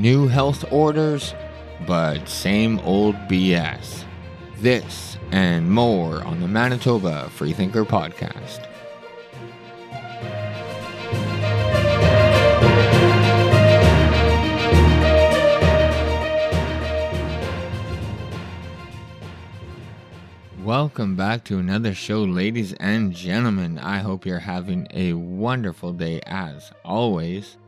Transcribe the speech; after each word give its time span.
New 0.00 0.28
health 0.28 0.64
orders, 0.72 1.34
but 1.86 2.26
same 2.26 2.78
old 2.78 3.14
BS. 3.28 4.04
This 4.56 5.18
and 5.30 5.70
more 5.70 6.24
on 6.24 6.40
the 6.40 6.48
Manitoba 6.48 7.28
Freethinker 7.28 7.84
podcast. 7.84 8.66
Welcome 20.64 21.14
back 21.14 21.44
to 21.44 21.58
another 21.58 21.92
show, 21.92 22.22
ladies 22.22 22.72
and 22.80 23.12
gentlemen. 23.12 23.78
I 23.78 23.98
hope 23.98 24.24
you're 24.24 24.38
having 24.38 24.86
a 24.94 25.12
wonderful 25.12 25.92
day 25.92 26.22
as 26.24 26.72
always. 26.86 27.58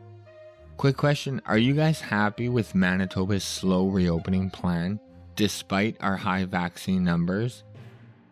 Quick 0.77 0.97
question 0.97 1.41
Are 1.45 1.57
you 1.57 1.73
guys 1.73 2.01
happy 2.01 2.49
with 2.49 2.75
Manitoba's 2.75 3.43
slow 3.43 3.87
reopening 3.87 4.49
plan 4.49 4.99
despite 5.35 5.95
our 6.01 6.17
high 6.17 6.45
vaccine 6.45 7.03
numbers? 7.03 7.63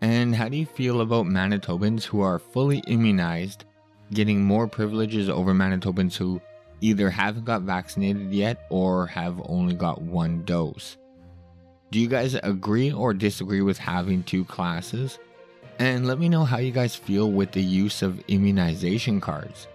And 0.02 0.36
how 0.36 0.50
do 0.50 0.58
you 0.58 0.66
feel 0.66 1.02
about 1.02 1.28
Manitobans 1.28 2.04
who 2.04 2.22
are 2.22 2.40
fully 2.40 2.80
immunized 2.88 3.66
getting 4.12 4.44
more 4.44 4.68
privileges 4.68 5.30
over 5.30 5.54
Manitobans 5.54 6.18
who 6.18 6.42
either 6.82 7.10
haven't 7.10 7.46
got 7.46 7.62
vaccinated 7.62 8.34
yet 8.34 8.66
or 8.70 9.06
have 9.08 9.40
only 9.46 9.76
got 9.76 10.02
one 10.02 10.44
dose? 10.44 10.98
Do 11.92 12.00
you 12.00 12.08
guys 12.08 12.34
agree 12.36 12.92
or 12.92 13.14
disagree 13.14 13.62
with 13.62 13.78
having 13.78 14.24
two 14.24 14.44
classes? 14.46 15.20
And 15.78 16.08
let 16.08 16.20
me 16.20 16.28
know 16.28 16.44
how 16.44 16.58
you 16.58 16.72
guys 16.72 16.96
feel 16.96 17.32
with 17.32 17.52
the 17.52 17.62
use 17.62 18.02
of 18.02 18.24
immunization 18.28 19.22
cards. 19.22 19.68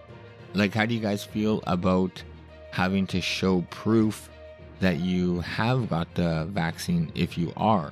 Like, 0.53 0.73
how 0.73 0.85
do 0.85 0.93
you 0.93 0.99
guys 1.01 1.23
feel 1.23 1.63
about 1.67 2.23
having 2.77 3.07
to 3.07 3.19
show 3.19 3.61
proof 3.69 4.29
that 4.79 4.99
you 4.99 5.41
have 5.41 5.89
got 5.89 6.13
the 6.13 6.45
vaccine 6.51 7.11
if 7.15 7.37
you 7.37 7.51
are? 7.57 7.91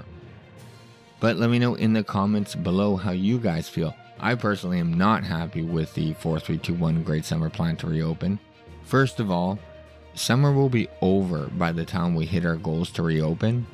But 1.20 1.38
let 1.38 1.50
me 1.50 1.60
know 1.60 1.76
in 1.76 1.94
the 1.94 2.04
comments 2.04 2.54
below 2.56 2.96
how 2.96 3.12
you 3.12 3.40
guys 3.40 3.68
feel. 3.68 3.96
I 4.20 4.36
personally 4.36 4.80
am 4.80 4.98
not 4.98 5.24
happy 5.24 5.64
with 5.64 5.94
the 5.96 6.14
4321 6.14 7.04
Great 7.04 7.26
Summer 7.26 7.50
Plan 7.50 7.76
to 7.78 7.88
reopen. 7.88 8.40
First 8.84 9.20
of 9.20 9.32
all, 9.32 9.60
summer 10.14 10.54
will 10.54 10.70
be 10.70 10.88
over 11.02 11.48
by 11.48 11.72
the 11.72 11.84
time 11.84 12.16
we 12.16 12.26
hit 12.26 12.46
our 12.46 12.56
goals 12.56 12.92
to 12.92 13.04
reopen 13.04 13.68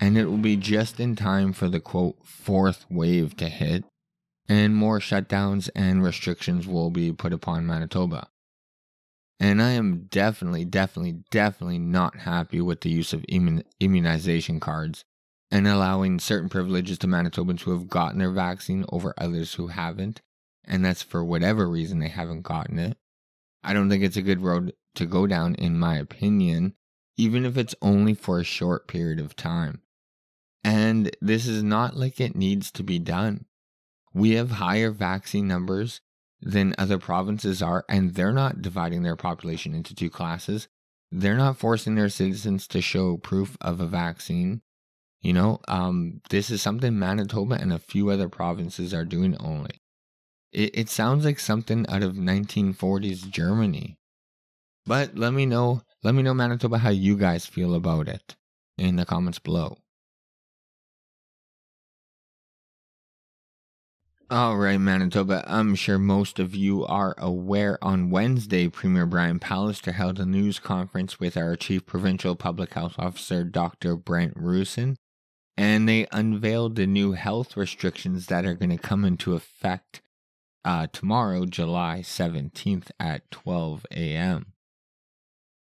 and 0.00 0.16
it 0.16 0.24
will 0.24 0.38
be 0.38 0.56
just 0.56 0.98
in 0.98 1.14
time 1.14 1.52
for 1.52 1.68
the 1.68 1.80
quote 1.80 2.16
fourth 2.24 2.86
wave 2.88 3.36
to 3.36 3.48
hit, 3.48 3.84
and 4.48 4.74
more 4.74 4.98
shutdowns 4.98 5.68
and 5.76 6.02
restrictions 6.02 6.66
will 6.66 6.90
be 6.90 7.12
put 7.12 7.32
upon 7.32 7.66
Manitoba. 7.66 8.28
And 9.40 9.62
I 9.62 9.70
am 9.70 10.02
definitely, 10.10 10.66
definitely, 10.66 11.24
definitely 11.30 11.78
not 11.78 12.20
happy 12.20 12.60
with 12.60 12.82
the 12.82 12.90
use 12.90 13.14
of 13.14 13.22
immun- 13.22 13.64
immunization 13.80 14.60
cards 14.60 15.02
and 15.50 15.66
allowing 15.66 16.20
certain 16.20 16.50
privileges 16.50 16.98
to 16.98 17.06
Manitobans 17.06 17.62
who 17.62 17.72
have 17.72 17.88
gotten 17.88 18.18
their 18.18 18.30
vaccine 18.30 18.84
over 18.90 19.14
others 19.16 19.54
who 19.54 19.68
haven't, 19.68 20.20
and 20.64 20.84
that's 20.84 21.02
for 21.02 21.24
whatever 21.24 21.66
reason 21.66 21.98
they 21.98 22.08
haven't 22.08 22.42
gotten 22.42 22.78
it. 22.78 22.98
I 23.64 23.72
don't 23.72 23.88
think 23.88 24.04
it's 24.04 24.18
a 24.18 24.22
good 24.22 24.42
road 24.42 24.74
to 24.96 25.06
go 25.06 25.26
down, 25.26 25.54
in 25.54 25.78
my 25.78 25.96
opinion, 25.96 26.74
even 27.16 27.46
if 27.46 27.56
it's 27.56 27.74
only 27.80 28.14
for 28.14 28.38
a 28.38 28.44
short 28.44 28.88
period 28.88 29.20
of 29.20 29.36
time. 29.36 29.80
And 30.62 31.16
this 31.22 31.46
is 31.46 31.62
not 31.62 31.96
like 31.96 32.20
it 32.20 32.36
needs 32.36 32.70
to 32.72 32.82
be 32.82 32.98
done. 32.98 33.46
We 34.12 34.32
have 34.32 34.52
higher 34.52 34.90
vaccine 34.90 35.48
numbers 35.48 36.02
than 36.42 36.74
other 36.78 36.98
provinces 36.98 37.62
are, 37.62 37.84
and 37.88 38.14
they're 38.14 38.32
not 38.32 38.62
dividing 38.62 39.02
their 39.02 39.16
population 39.16 39.74
into 39.74 39.94
two 39.94 40.10
classes. 40.10 40.68
They're 41.12 41.36
not 41.36 41.58
forcing 41.58 41.94
their 41.94 42.08
citizens 42.08 42.66
to 42.68 42.80
show 42.80 43.16
proof 43.16 43.56
of 43.60 43.80
a 43.80 43.86
vaccine. 43.86 44.62
You 45.20 45.34
know, 45.34 45.60
um, 45.68 46.22
this 46.30 46.50
is 46.50 46.62
something 46.62 46.98
Manitoba 46.98 47.56
and 47.56 47.72
a 47.72 47.78
few 47.78 48.08
other 48.10 48.28
provinces 48.28 48.94
are 48.94 49.04
doing 49.04 49.36
only. 49.38 49.82
It, 50.52 50.70
it 50.78 50.88
sounds 50.88 51.24
like 51.24 51.38
something 51.38 51.86
out 51.88 52.02
of 52.02 52.14
1940s 52.14 53.28
Germany. 53.28 53.98
But 54.86 55.16
let 55.16 55.32
me 55.32 55.46
know, 55.46 55.82
let 56.02 56.14
me 56.14 56.22
know, 56.22 56.34
Manitoba, 56.34 56.78
how 56.78 56.90
you 56.90 57.16
guys 57.16 57.44
feel 57.44 57.74
about 57.74 58.08
it 58.08 58.34
in 58.78 58.96
the 58.96 59.04
comments 59.04 59.38
below. 59.38 59.78
All 64.30 64.58
right, 64.58 64.78
Manitoba. 64.78 65.42
I'm 65.48 65.74
sure 65.74 65.98
most 65.98 66.38
of 66.38 66.54
you 66.54 66.86
are 66.86 67.16
aware 67.18 67.82
on 67.82 68.10
Wednesday, 68.10 68.68
Premier 68.68 69.04
Brian 69.04 69.40
Pallister 69.40 69.92
held 69.92 70.20
a 70.20 70.24
news 70.24 70.60
conference 70.60 71.18
with 71.18 71.36
our 71.36 71.56
Chief 71.56 71.84
Provincial 71.84 72.36
Public 72.36 72.72
Health 72.74 72.94
Officer, 72.96 73.42
Dr. 73.42 73.96
Brent 73.96 74.36
Roussin, 74.36 74.94
and 75.56 75.88
they 75.88 76.06
unveiled 76.12 76.76
the 76.76 76.86
new 76.86 77.14
health 77.14 77.56
restrictions 77.56 78.26
that 78.26 78.46
are 78.46 78.54
going 78.54 78.70
to 78.70 78.78
come 78.78 79.04
into 79.04 79.34
effect 79.34 80.00
uh, 80.64 80.86
tomorrow, 80.92 81.44
July 81.44 82.02
17th 82.04 82.92
at 83.00 83.28
12 83.32 83.84
a.m. 83.90 84.52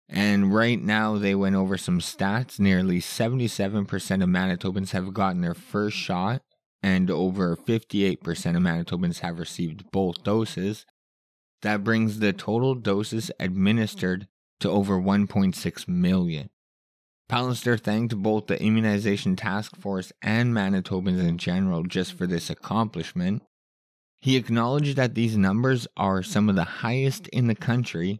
And 0.07 0.56
right 0.56 0.81
now, 0.81 1.18
they 1.18 1.35
went 1.35 1.57
over 1.57 1.78
some 1.78 2.00
stats. 2.00 2.62
Nearly 2.62 3.01
77% 3.01 3.81
of 4.24 4.30
Manitobans 4.30 4.91
have 4.91 5.13
gotten 5.13 5.41
their 5.41 5.53
first 5.53 5.97
shot 5.97 6.44
and 6.84 7.10
over 7.10 7.56
58% 7.56 8.20
of 8.22 8.62
Manitobans 8.62 9.20
have 9.20 9.40
received 9.40 9.90
both 9.92 10.24
doses. 10.24 10.86
That 11.62 11.84
brings 11.84 12.20
the 12.20 12.34
total 12.34 12.76
doses 12.76 13.32
administered 13.40 14.28
to 14.60 14.70
over 14.70 15.00
1.6 15.00 15.88
million. 15.88 16.50
Pallister 17.30 17.80
thanked 17.80 18.18
both 18.18 18.48
the 18.48 18.62
Immunization 18.62 19.38
Task 19.38 19.78
Force 19.78 20.12
and 20.22 20.54
Manitobans 20.54 21.26
in 21.26 21.38
general 21.38 21.84
just 21.84 22.14
for 22.14 22.28
this 22.28 22.50
accomplishment. 22.50 23.42
He 24.22 24.36
acknowledged 24.36 24.98
that 24.98 25.16
these 25.16 25.38
numbers 25.38 25.88
are 25.96 26.22
some 26.22 26.50
of 26.50 26.56
the 26.56 26.64
highest 26.64 27.28
in 27.30 27.48
the 27.48 27.56
country, 27.56 28.20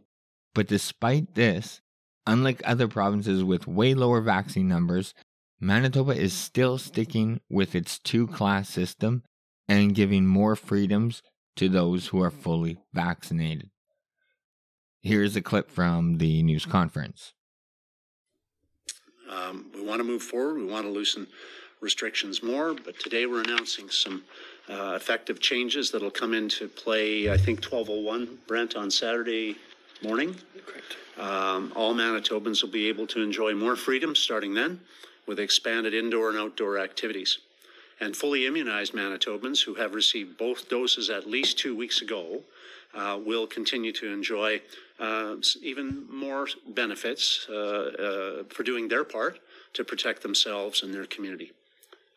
but 0.54 0.66
despite 0.66 1.34
this, 1.34 1.82
unlike 2.26 2.62
other 2.64 2.88
provinces 2.88 3.44
with 3.44 3.66
way 3.66 3.94
lower 3.94 4.22
vaccine 4.22 4.68
numbers, 4.68 5.14
Manitoba 5.60 6.12
is 6.12 6.32
still 6.32 6.78
sticking 6.78 7.40
with 7.48 7.74
its 7.74 7.98
two 7.98 8.26
class 8.26 8.68
system 8.68 9.22
and 9.68 9.94
giving 9.94 10.26
more 10.26 10.56
freedoms 10.56 11.22
to 11.56 11.68
those 11.68 12.08
who 12.08 12.22
are 12.22 12.30
fully 12.30 12.78
vaccinated. 12.92 13.70
Here's 15.02 15.36
a 15.36 15.42
clip 15.42 15.70
from 15.70 16.18
the 16.18 16.42
news 16.42 16.66
conference. 16.66 17.34
Um, 19.30 19.70
we 19.74 19.82
want 19.82 20.00
to 20.00 20.04
move 20.04 20.22
forward. 20.22 20.56
We 20.56 20.66
want 20.66 20.86
to 20.86 20.90
loosen 20.90 21.26
restrictions 21.80 22.42
more, 22.42 22.74
but 22.74 22.98
today 22.98 23.26
we're 23.26 23.42
announcing 23.42 23.90
some 23.90 24.22
uh, 24.68 24.94
effective 24.96 25.40
changes 25.40 25.90
that'll 25.90 26.10
come 26.10 26.32
into 26.32 26.66
play, 26.68 27.30
I 27.30 27.36
think 27.36 27.62
1201, 27.62 28.38
Brent, 28.46 28.76
on 28.76 28.90
Saturday 28.90 29.56
morning. 30.02 30.34
Correct. 30.66 30.96
Um, 31.18 31.72
all 31.76 31.94
Manitobans 31.94 32.62
will 32.62 32.70
be 32.70 32.88
able 32.88 33.06
to 33.08 33.22
enjoy 33.22 33.54
more 33.54 33.76
freedom 33.76 34.14
starting 34.14 34.54
then 34.54 34.80
with 35.26 35.38
expanded 35.38 35.94
indoor 35.94 36.30
and 36.30 36.38
outdoor 36.38 36.78
activities. 36.78 37.38
And 38.00 38.16
fully 38.16 38.46
immunized 38.46 38.92
Manitobans 38.92 39.64
who 39.64 39.74
have 39.74 39.94
received 39.94 40.36
both 40.36 40.68
doses 40.68 41.10
at 41.10 41.28
least 41.28 41.58
two 41.58 41.76
weeks 41.76 42.02
ago 42.02 42.42
uh, 42.94 43.18
will 43.24 43.46
continue 43.46 43.92
to 43.92 44.12
enjoy 44.12 44.60
uh, 45.00 45.36
even 45.62 46.06
more 46.10 46.46
benefits 46.68 47.46
uh, 47.48 47.54
uh, 47.54 48.44
for 48.48 48.62
doing 48.62 48.88
their 48.88 49.04
part 49.04 49.38
to 49.74 49.84
protect 49.84 50.22
themselves 50.22 50.82
and 50.82 50.94
their 50.94 51.06
community. 51.06 51.52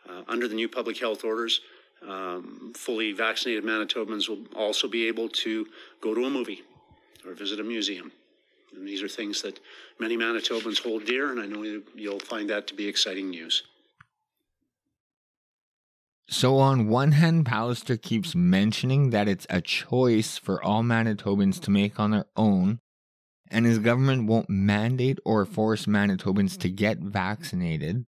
Uh, 0.08 0.22
under 0.28 0.48
the 0.48 0.56
new 0.56 0.70
public 0.70 0.98
health 1.00 1.24
orders, 1.24 1.62
um, 2.08 2.72
fully 2.76 3.12
vaccinated 3.12 3.64
Manitobans 3.64 4.30
will 4.30 4.46
also 4.56 4.88
be 4.88 5.08
able 5.08 5.28
to 5.30 5.66
go 6.00 6.14
to 6.14 6.26
a 6.26 6.30
movie 6.30 6.62
or 7.26 7.34
visit 7.34 7.60
a 7.60 7.64
museum. 7.64 8.12
And 8.78 8.88
these 8.88 9.02
are 9.02 9.08
things 9.08 9.42
that 9.42 9.60
many 10.00 10.16
Manitobans 10.16 10.82
hold 10.84 11.06
dear, 11.06 11.32
and 11.32 11.40
I 11.40 11.48
know 11.48 11.82
you'll 11.96 12.20
find 12.20 12.50
that 12.50 12.68
to 12.68 12.76
be 12.76 12.88
exciting 12.88 13.32
news. 13.32 13.64
So, 16.30 16.58
on 16.58 16.88
one 16.88 17.14
hand, 17.14 17.46
Pallister 17.46 18.00
keeps 18.00 18.36
mentioning 18.36 19.10
that 19.10 19.28
it's 19.28 19.48
a 19.50 19.62
choice 19.62 20.38
for 20.38 20.62
all 20.62 20.84
Manitobans 20.84 21.60
to 21.62 21.72
make 21.72 22.00
on 22.00 22.12
their 22.12 22.26
own, 22.36 22.80
and 23.50 23.66
his 23.66 23.80
government 23.80 24.28
won't 24.28 24.50
mandate 24.50 25.20
or 25.26 25.46
force 25.46 25.86
Manitobans 25.86 26.58
to 26.60 26.70
get 26.70 27.00
vaccinated. 27.00 28.06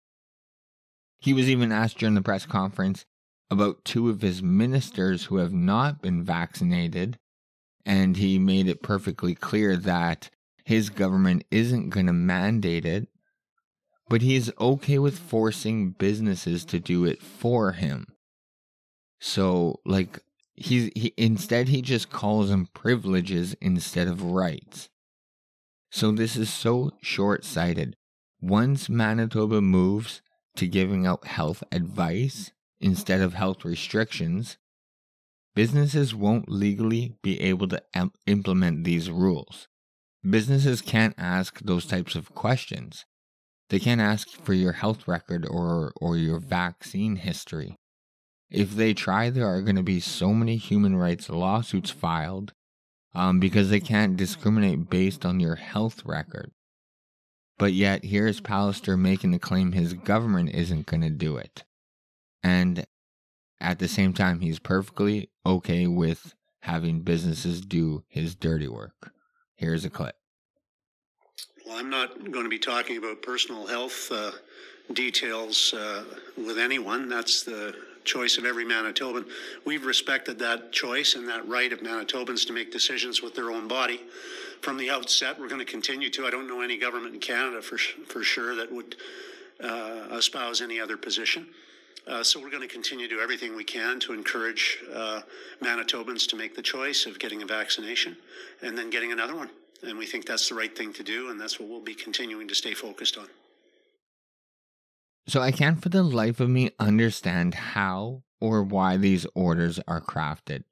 He 1.19 1.33
was 1.33 1.49
even 1.49 1.71
asked 1.71 1.97
during 1.97 2.15
the 2.15 2.21
press 2.21 2.45
conference 2.45 3.05
about 3.49 3.83
two 3.85 4.09
of 4.09 4.21
his 4.21 4.43
ministers 4.43 5.25
who 5.25 5.37
have 5.37 5.53
not 5.53 6.01
been 6.01 6.23
vaccinated, 6.23 7.17
and 7.85 8.17
he 8.17 8.37
made 8.37 8.67
it 8.67 8.83
perfectly 8.83 9.33
clear 9.33 9.75
that 9.75 10.29
his 10.69 10.91
government 10.91 11.43
isn't 11.49 11.89
going 11.89 12.05
to 12.05 12.13
mandate 12.13 12.85
it, 12.85 13.07
but 14.07 14.21
he's 14.21 14.51
okay 14.59 14.99
with 14.99 15.17
forcing 15.17 15.89
businesses 15.89 16.63
to 16.65 16.79
do 16.79 17.05
it 17.05 17.23
for 17.23 17.71
him. 17.71 18.05
So, 19.19 19.79
like, 19.83 20.19
he's 20.53 20.91
he 20.95 21.11
instead 21.17 21.69
he 21.69 21.81
just 21.81 22.11
calls 22.11 22.49
them 22.49 22.67
privileges 22.71 23.55
instead 23.59 24.07
of 24.07 24.21
rights. 24.21 24.89
So 25.89 26.11
this 26.11 26.35
is 26.35 26.53
so 26.53 26.91
short 27.01 27.45
sighted. 27.45 27.95
Once 28.39 28.89
Manitoba 28.89 29.61
moves 29.61 30.21
to 30.57 30.67
giving 30.67 31.07
out 31.07 31.25
health 31.25 31.63
advice 31.71 32.51
instead 32.79 33.21
of 33.21 33.33
health 33.33 33.65
restrictions, 33.65 34.59
businesses 35.55 36.13
won't 36.13 36.47
legally 36.47 37.15
be 37.23 37.41
able 37.41 37.67
to 37.69 37.81
em- 37.95 38.13
implement 38.27 38.83
these 38.83 39.09
rules. 39.09 39.67
Businesses 40.27 40.81
can't 40.81 41.15
ask 41.17 41.59
those 41.61 41.85
types 41.85 42.15
of 42.15 42.35
questions. 42.35 43.05
They 43.69 43.79
can't 43.79 44.01
ask 44.01 44.29
for 44.29 44.53
your 44.53 44.73
health 44.73 45.07
record 45.07 45.45
or, 45.49 45.93
or 46.01 46.17
your 46.17 46.39
vaccine 46.39 47.17
history. 47.17 47.77
If 48.49 48.75
they 48.75 48.93
try, 48.93 49.29
there 49.29 49.47
are 49.47 49.61
going 49.61 49.75
to 49.75 49.83
be 49.83 49.99
so 49.99 50.33
many 50.33 50.57
human 50.57 50.95
rights 50.95 51.29
lawsuits 51.29 51.91
filed 51.91 52.53
um, 53.13 53.39
because 53.39 53.69
they 53.69 53.79
can't 53.79 54.17
discriminate 54.17 54.89
based 54.89 55.25
on 55.25 55.39
your 55.39 55.55
health 55.55 56.03
record. 56.03 56.51
But 57.57 57.73
yet, 57.73 58.05
here's 58.05 58.41
Pallister 58.41 58.97
making 58.97 59.31
the 59.31 59.39
claim 59.39 59.71
his 59.71 59.93
government 59.93 60.49
isn't 60.55 60.85
going 60.85 61.01
to 61.01 61.09
do 61.09 61.37
it. 61.37 61.63
And 62.41 62.85
at 63.59 63.79
the 63.79 63.87
same 63.87 64.13
time, 64.13 64.39
he's 64.39 64.59
perfectly 64.59 65.29
okay 65.45 65.85
with 65.87 66.33
having 66.61 67.01
businesses 67.01 67.61
do 67.61 68.03
his 68.07 68.35
dirty 68.35 68.67
work. 68.67 69.11
Here's 69.59 69.83
a 69.83 69.89
clip. 69.89 70.15
Well, 71.67 71.75
I'm 71.75 71.89
not 71.89 72.31
going 72.31 72.45
to 72.45 72.49
be 72.49 72.57
talking 72.57 72.95
about 72.95 73.21
personal 73.21 73.67
health 73.67 74.09
uh, 74.09 74.31
details 74.93 75.73
uh, 75.73 76.05
with 76.37 76.57
anyone. 76.57 77.09
That's 77.09 77.43
the 77.43 77.75
choice 78.05 78.37
of 78.37 78.45
every 78.45 78.63
Manitoban. 78.63 79.25
We've 79.65 79.85
respected 79.85 80.39
that 80.39 80.71
choice 80.71 81.15
and 81.15 81.27
that 81.27 81.45
right 81.45 81.73
of 81.73 81.81
Manitobans 81.81 82.47
to 82.47 82.53
make 82.53 82.71
decisions 82.71 83.21
with 83.21 83.35
their 83.35 83.51
own 83.51 83.67
body. 83.67 83.99
From 84.61 84.77
the 84.77 84.89
outset, 84.89 85.37
we're 85.37 85.49
going 85.49 85.59
to 85.59 85.69
continue 85.69 86.09
to. 86.11 86.25
I 86.25 86.29
don't 86.29 86.47
know 86.47 86.61
any 86.61 86.77
government 86.77 87.15
in 87.15 87.19
Canada 87.19 87.61
for, 87.61 87.77
for 87.77 88.23
sure 88.23 88.55
that 88.55 88.71
would 88.71 88.95
uh, 89.61 90.07
espouse 90.13 90.61
any 90.61 90.79
other 90.79 90.95
position. 90.95 91.45
Uh, 92.09 92.23
so 92.23 92.39
we're 92.41 92.49
going 92.49 92.67
to 92.67 92.73
continue 92.73 93.07
to 93.07 93.15
do 93.15 93.21
everything 93.21 93.55
we 93.55 93.63
can 93.63 93.99
to 93.99 94.13
encourage 94.13 94.79
uh, 94.95 95.21
Manitobans 95.61 96.27
to 96.27 96.35
make 96.35 96.55
the 96.55 96.61
choice 96.61 97.05
of 97.05 97.19
getting 97.19 97.43
a 97.43 97.45
vaccination 97.45 98.17
and 98.63 98.75
then 98.75 98.89
getting 98.89 99.11
another 99.11 99.35
one. 99.35 99.49
And 99.83 99.95
we 99.95 100.07
think 100.07 100.25
that's 100.25 100.49
the 100.49 100.55
right 100.55 100.75
thing 100.75 100.91
to 100.93 101.03
do, 101.03 101.29
and 101.29 101.39
that's 101.39 101.59
what 101.59 101.69
we'll 101.69 101.81
be 101.81 101.93
continuing 101.93 102.47
to 102.47 102.55
stay 102.55 102.73
focused 102.73 103.17
on. 103.17 103.27
So 105.27 105.39
I 105.39 105.51
can't 105.51 105.81
for 105.81 105.89
the 105.89 106.01
life 106.01 106.39
of 106.39 106.49
me 106.49 106.71
understand 106.79 107.53
how 107.53 108.23
or 108.41 108.63
why 108.63 108.97
these 108.97 109.27
orders 109.35 109.79
are 109.87 110.01
crafted. 110.01 110.63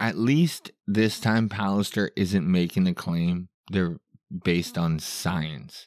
At 0.00 0.18
least 0.18 0.72
this 0.88 1.20
time, 1.20 1.48
Pallister 1.48 2.10
isn't 2.16 2.50
making 2.50 2.82
the 2.82 2.94
claim 2.94 3.48
they're 3.70 3.98
based 4.42 4.76
on 4.76 4.98
science, 4.98 5.86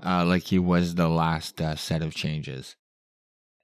uh, 0.00 0.24
like 0.24 0.44
he 0.44 0.60
was 0.60 0.94
the 0.94 1.08
last 1.08 1.60
uh, 1.60 1.74
set 1.74 2.02
of 2.02 2.14
changes. 2.14 2.76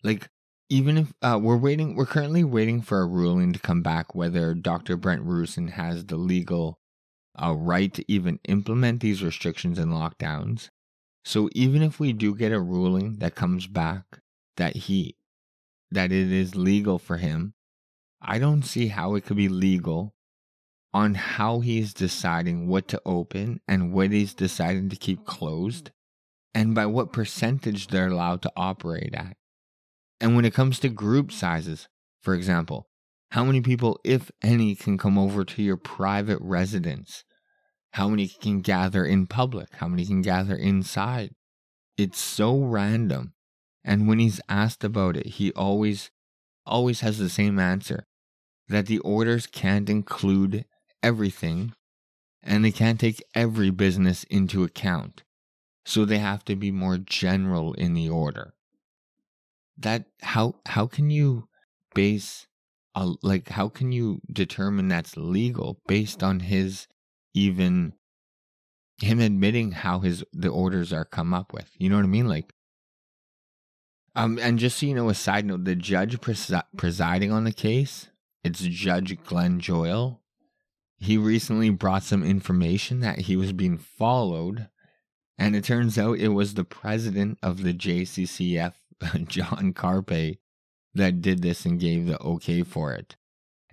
Like, 0.03 0.29
even 0.69 0.99
if 0.99 1.12
uh, 1.22 1.38
we're 1.40 1.56
waiting, 1.56 1.94
we're 1.94 2.06
currently 2.06 2.44
waiting 2.44 2.81
for 2.81 3.00
a 3.00 3.06
ruling 3.06 3.52
to 3.52 3.58
come 3.58 3.82
back 3.82 4.14
whether 4.14 4.55
Dr. 4.55 4.96
Brent 4.96 5.22
Roussin 5.22 5.70
has 5.70 6.06
the 6.06 6.16
legal 6.16 6.78
uh, 7.40 7.55
right 7.55 7.93
to 7.94 8.05
even 8.11 8.38
implement 8.49 9.00
these 9.00 9.22
restrictions 9.22 9.78
and 9.78 9.93
lockdowns. 9.93 10.69
So 11.25 11.49
even 11.52 11.82
if 11.82 11.99
we 11.99 12.12
do 12.12 12.34
get 12.34 12.52
a 12.52 12.61
ruling 12.61 13.16
that 13.19 13.34
comes 13.34 13.66
back 13.66 14.20
that 14.56 14.76
he 14.76 15.16
that 15.90 16.11
it 16.11 16.32
is 16.32 16.56
legal 16.56 16.99
for 16.99 17.19
him, 17.19 17.55
I 18.20 18.38
don't 18.38 18.62
see 18.62 18.88
how 18.88 19.14
it 19.14 19.25
could 19.25 19.37
be 19.37 19.49
legal 19.49 20.14
on 20.93 21.14
how 21.14 21.61
he's 21.61 21.93
deciding 21.93 22.69
what 22.69 22.88
to 22.88 23.02
open 23.05 23.61
and 23.66 23.93
what 23.93 24.11
he's 24.11 24.34
deciding 24.34 24.88
to 24.88 24.96
keep 24.96 25.25
closed 25.25 25.90
and 26.55 26.75
by 26.75 26.87
what 26.87 27.12
percentage 27.12 27.88
they're 27.88 28.08
allowed 28.08 28.43
to 28.43 28.52
operate 28.56 29.14
at. 29.14 29.37
And 30.20 30.37
when 30.37 30.44
it 30.44 30.55
comes 30.55 30.78
to 30.81 30.88
group 30.88 31.32
sizes, 31.32 31.88
for 32.22 32.34
example, 32.34 32.88
how 33.31 33.44
many 33.44 33.61
people, 33.61 33.99
if 34.05 34.31
any, 34.43 34.75
can 34.75 34.96
come 34.96 35.19
over 35.19 35.44
to 35.44 35.62
your 35.62 35.76
private 35.76 36.38
residence? 36.40 37.25
how 37.94 38.08
many 38.08 38.26
can 38.26 38.61
gather 38.61 39.05
in 39.05 39.25
public, 39.25 39.69
how 39.75 39.87
many 39.87 40.05
can 40.05 40.20
gather 40.20 40.56
inside. 40.56 41.31
It's 41.96 42.19
so 42.19 42.58
random. 42.58 43.34
And 43.84 44.08
when 44.08 44.19
he's 44.19 44.40
asked 44.49 44.82
about 44.82 45.16
it, 45.16 45.26
he 45.26 45.52
always 45.52 46.11
always 46.66 47.02
has 47.02 47.19
the 47.19 47.28
same 47.28 47.61
answer 47.61 48.06
that 48.69 48.87
the 48.87 48.99
orders 48.99 49.46
can't 49.46 49.88
include 49.88 50.64
everything 51.05 51.72
and 52.43 52.64
they 52.64 52.72
can't 52.72 52.99
take 52.99 53.22
every 53.32 53.70
business 53.70 54.25
into 54.25 54.64
account. 54.64 55.22
So 55.84 56.05
they 56.05 56.19
have 56.19 56.44
to 56.46 56.56
be 56.56 56.72
more 56.72 56.99
general 56.99 57.75
in 57.75 57.94
the 57.94 58.08
order. 58.08 58.55
That 59.79 60.06
how 60.23 60.56
how 60.67 60.87
can 60.87 61.11
you 61.11 61.49
base 61.94 62.47
a, 62.94 63.12
like 63.23 63.49
how 63.49 63.69
can 63.69 63.93
you 63.93 64.21
determine 64.32 64.88
that's 64.88 65.17
legal 65.17 65.81
based 65.87 66.23
on 66.23 66.41
his 66.41 66.87
even 67.35 67.94
him 68.99 69.21
admitting 69.21 69.73
how 69.73 70.00
his 70.00 70.25
the 70.32 70.49
orders 70.49 70.93
are 70.93 71.05
come 71.05 71.35
up 71.35 71.53
with. 71.53 71.71
You 71.79 71.88
know 71.88 71.97
what 71.97 72.05
I 72.05 72.09
mean? 72.09 72.29
Like, 72.29 72.53
um, 74.15 74.38
and 74.41 74.59
just 74.59 74.79
so 74.79 74.87
you 74.87 74.94
know, 74.94 75.09
a 75.09 75.15
side 75.15 75.44
note: 75.44 75.65
the 75.65 75.75
judge 75.75 76.21
presi- 76.21 76.62
presiding 76.76 77.32
on 77.32 77.44
the 77.44 77.53
case, 77.53 78.09
it's 78.43 78.61
Judge 78.61 79.23
Glenn 79.25 79.61
Joyal. 79.61 80.23
He 80.99 81.19
recently 81.19 81.71
brought 81.71 82.05
some 82.05 82.25
information 82.25 83.00
that 83.00 83.21
he 83.21 83.37
was 83.37 83.53
being 83.53 83.76
followed, 83.79 84.69
and 85.37 85.56
it 85.56 85.65
turns 85.65 85.99
out 85.99 86.19
it 86.19 86.29
was 86.29 86.55
the 86.55 86.65
president 86.65 87.38
of 87.43 87.62
the 87.62 87.75
JCCF, 87.75 88.75
John 89.26 89.73
Carpay, 89.73 90.38
that 90.94 91.20
did 91.20 91.43
this 91.43 91.64
and 91.64 91.81
gave 91.81 92.06
the 92.06 92.20
okay 92.20 92.62
for 92.62 92.93
it. 92.93 93.17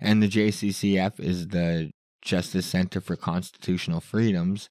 And 0.00 0.22
the 0.22 0.28
JCCF 0.28 1.20
is 1.20 1.48
the 1.48 1.92
Justice 2.22 2.66
Center 2.66 3.00
for 3.00 3.16
Constitutional 3.16 4.00
Freedoms, 4.00 4.68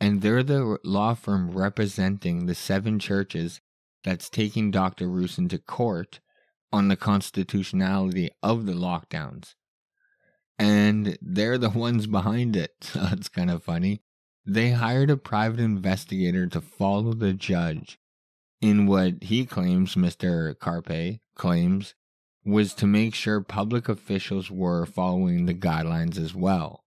and 0.00 0.20
they're 0.20 0.42
the 0.42 0.78
law 0.82 1.14
firm 1.14 1.50
representing 1.50 2.46
the 2.46 2.54
seven 2.54 2.98
churches 2.98 3.60
that's 4.02 4.28
taking 4.28 4.70
Dr. 4.70 5.06
Roussin 5.06 5.48
to 5.50 5.58
court 5.58 6.20
on 6.72 6.88
the 6.88 6.96
constitutionality 6.96 8.30
of 8.42 8.66
the 8.66 8.72
lockdowns. 8.72 9.54
And 10.58 11.18
they're 11.20 11.58
the 11.58 11.70
ones 11.70 12.06
behind 12.06 12.56
it. 12.56 12.72
So 12.82 13.08
it's 13.12 13.28
kind 13.28 13.50
of 13.50 13.62
funny. 13.62 14.02
They 14.44 14.70
hired 14.70 15.10
a 15.10 15.16
private 15.16 15.60
investigator 15.60 16.46
to 16.48 16.60
follow 16.60 17.12
the 17.12 17.32
judge 17.32 17.98
in 18.62 18.86
what 18.86 19.24
he 19.24 19.44
claims, 19.44 19.96
Mr. 19.96 20.54
Carpay 20.54 21.18
claims, 21.34 21.94
was 22.44 22.72
to 22.74 22.86
make 22.86 23.14
sure 23.14 23.40
public 23.40 23.88
officials 23.88 24.50
were 24.50 24.86
following 24.86 25.46
the 25.46 25.54
guidelines 25.54 26.16
as 26.18 26.34
well. 26.34 26.84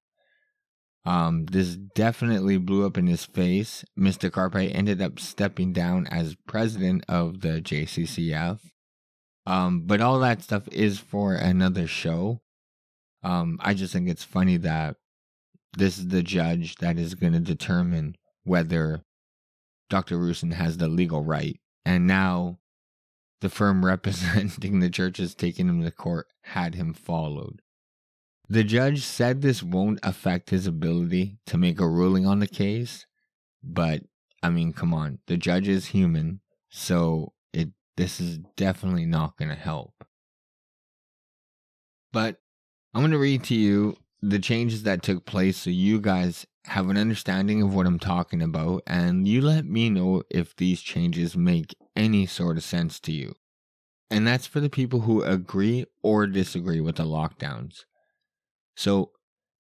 Um, 1.06 1.46
this 1.46 1.76
definitely 1.76 2.58
blew 2.58 2.86
up 2.86 2.98
in 2.98 3.06
his 3.06 3.26
face. 3.26 3.86
Mr. 3.98 4.32
Carpay 4.32 4.74
ended 4.74 5.02
up 5.02 5.20
stepping 5.20 5.72
down 5.72 6.08
as 6.08 6.36
president 6.48 7.06
of 7.08 7.42
the 7.42 7.62
JCCF. 7.62 8.60
Um, 9.46 9.82
but 9.86 10.02
all 10.02 10.20
that 10.20 10.42
stuff 10.42 10.68
is 10.70 10.98
for 10.98 11.36
another 11.36 11.86
show. 11.86 12.42
Um, 13.22 13.60
I 13.62 13.76
just 13.76 13.94
think 13.94 14.10
it's 14.10 14.24
funny 14.24 14.58
that 14.58 14.96
this 15.78 15.98
is 15.98 16.08
the 16.08 16.24
judge 16.24 16.76
that 16.78 16.98
is 16.98 17.14
going 17.14 17.34
to 17.34 17.40
determine 17.40 18.16
whether 18.44 19.02
Dr. 19.90 20.18
Roussin 20.18 20.54
has 20.54 20.78
the 20.78 20.88
legal 20.88 21.24
right. 21.24 21.60
And 21.86 22.08
now 22.08 22.60
the 23.42 23.50
firm 23.50 23.86
representing 23.86 24.80
the 24.80 24.90
churches 24.90 25.36
taking 25.36 25.68
him 25.70 25.84
to 25.84 25.92
court 25.92 26.28
had 26.42 26.76
him 26.76 26.94
followed. 26.94 27.62
The 28.48 28.64
judge 28.64 29.02
said 29.04 29.42
this 29.42 29.64
won't 29.64 30.00
affect 30.04 30.52
his 30.52 30.68
ability 30.68 31.40
to 31.48 31.58
make 31.58 31.80
a 31.80 31.88
ruling 31.88 32.28
on 32.28 32.40
the 32.40 32.48
case, 32.48 33.08
but 33.64 34.04
I 34.44 34.50
mean, 34.50 34.72
come 34.72 34.94
on, 34.94 35.20
the 35.26 35.38
judge 35.38 35.68
is 35.68 35.88
human, 35.88 36.42
so 36.70 37.34
it 37.54 37.70
this 37.98 38.20
is 38.20 38.38
definitely 38.56 39.06
not 39.08 39.38
going 39.38 39.50
to 39.50 39.56
help. 39.56 40.06
But 42.14 42.40
I'm 42.94 43.02
going 43.02 43.12
to 43.12 43.18
read 43.18 43.44
to 43.46 43.56
you 43.56 43.98
the 44.22 44.40
changes 44.40 44.84
that 44.84 45.02
took 45.02 45.26
place 45.26 45.58
so 45.58 45.70
you 45.72 46.00
guys 46.00 46.46
have 46.68 46.90
an 46.90 46.98
understanding 46.98 47.62
of 47.62 47.74
what 47.74 47.86
I'm 47.86 48.00
talking 48.00 48.42
about 48.42 48.84
and 48.88 49.28
you 49.28 49.42
let 49.42 49.66
me 49.66 49.90
know 49.90 50.24
if 50.30 50.56
these 50.56 50.82
changes 50.82 51.38
make 51.38 51.76
any 51.96 52.26
sort 52.26 52.58
of 52.58 52.64
sense 52.64 53.00
to 53.02 53.12
you. 53.12 53.36
And 54.10 54.28
that's 54.28 54.48
for 54.48 54.60
the 54.60 54.70
people 54.70 55.02
who 55.02 55.24
agree 55.24 55.86
or 56.04 56.28
disagree 56.28 56.82
with 56.82 56.98
the 56.98 57.04
lockdowns. 57.04 57.86
So, 58.76 59.12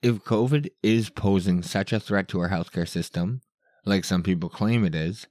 if 0.01 0.23
COVID 0.23 0.69
is 0.83 1.09
posing 1.09 1.63
such 1.63 1.91
a 1.91 1.99
threat 1.99 2.27
to 2.27 2.39
our 2.39 2.49
healthcare 2.49 2.87
system, 2.87 3.41
like 3.85 4.03
some 4.03 4.21
people 4.21 4.49
claim 4.49 4.85
it 4.85 4.93
is, 4.93 5.25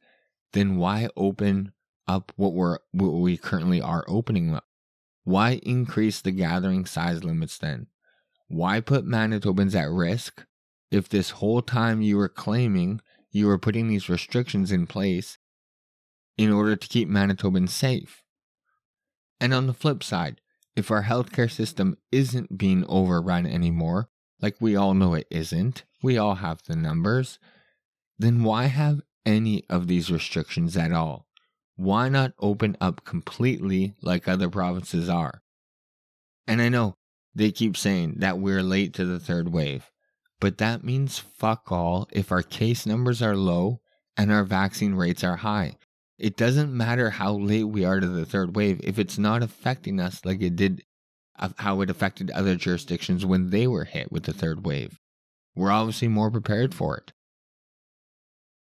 then 0.52 0.76
why 0.76 1.08
open 1.16 1.72
up 2.08 2.32
what 2.36 2.54
we're 2.54 2.78
what 2.92 3.10
we 3.10 3.36
currently 3.36 3.80
are 3.80 4.04
opening 4.08 4.54
up? 4.54 4.64
Why 5.22 5.60
increase 5.62 6.20
the 6.20 6.32
gathering 6.32 6.86
size 6.86 7.22
limits 7.22 7.56
then? 7.56 7.86
Why 8.48 8.80
put 8.80 9.06
Manitobans 9.06 9.74
at 9.74 9.90
risk 9.90 10.44
if 10.94 11.08
this 11.08 11.30
whole 11.30 11.60
time 11.60 12.02
you 12.02 12.16
were 12.16 12.28
claiming 12.28 13.00
you 13.32 13.48
were 13.48 13.58
putting 13.58 13.88
these 13.88 14.08
restrictions 14.08 14.70
in 14.70 14.86
place 14.86 15.38
in 16.38 16.52
order 16.52 16.76
to 16.76 16.88
keep 16.88 17.08
Manitobans 17.08 17.70
safe. 17.70 18.22
And 19.40 19.52
on 19.52 19.66
the 19.66 19.74
flip 19.74 20.04
side, 20.04 20.40
if 20.76 20.90
our 20.90 21.02
healthcare 21.02 21.50
system 21.50 21.96
isn't 22.12 22.56
being 22.56 22.84
overrun 22.86 23.44
anymore, 23.44 24.08
like 24.40 24.56
we 24.60 24.76
all 24.76 24.94
know 24.94 25.14
it 25.14 25.26
isn't, 25.30 25.84
we 26.00 26.16
all 26.16 26.36
have 26.36 26.62
the 26.62 26.76
numbers, 26.76 27.40
then 28.18 28.44
why 28.44 28.66
have 28.66 29.00
any 29.26 29.64
of 29.68 29.88
these 29.88 30.12
restrictions 30.12 30.76
at 30.76 30.92
all? 30.92 31.26
Why 31.74 32.08
not 32.08 32.34
open 32.38 32.76
up 32.80 33.04
completely 33.04 33.94
like 34.00 34.28
other 34.28 34.48
provinces 34.48 35.08
are? 35.08 35.42
And 36.46 36.62
I 36.62 36.68
know 36.68 36.96
they 37.34 37.50
keep 37.50 37.76
saying 37.76 38.16
that 38.18 38.38
we're 38.38 38.62
late 38.62 38.94
to 38.94 39.04
the 39.04 39.18
third 39.18 39.52
wave, 39.52 39.90
but 40.40 40.58
that 40.58 40.84
means 40.84 41.18
fuck 41.18 41.70
all 41.70 42.08
if 42.12 42.30
our 42.30 42.42
case 42.42 42.86
numbers 42.86 43.22
are 43.22 43.36
low 43.36 43.80
and 44.16 44.30
our 44.30 44.44
vaccine 44.44 44.94
rates 44.94 45.24
are 45.24 45.36
high. 45.36 45.76
It 46.18 46.36
doesn't 46.36 46.76
matter 46.76 47.10
how 47.10 47.34
late 47.34 47.64
we 47.64 47.84
are 47.84 48.00
to 48.00 48.06
the 48.06 48.24
third 48.24 48.54
wave 48.54 48.80
if 48.84 48.98
it's 48.98 49.18
not 49.18 49.42
affecting 49.42 49.98
us 49.98 50.24
like 50.24 50.40
it 50.40 50.56
did 50.56 50.82
how 51.58 51.80
it 51.80 51.90
affected 51.90 52.30
other 52.30 52.54
jurisdictions 52.54 53.26
when 53.26 53.50
they 53.50 53.66
were 53.66 53.84
hit 53.84 54.12
with 54.12 54.22
the 54.22 54.32
third 54.32 54.64
wave. 54.64 55.00
We're 55.56 55.72
obviously 55.72 56.08
more 56.08 56.30
prepared 56.30 56.74
for 56.74 56.96
it. 56.96 57.12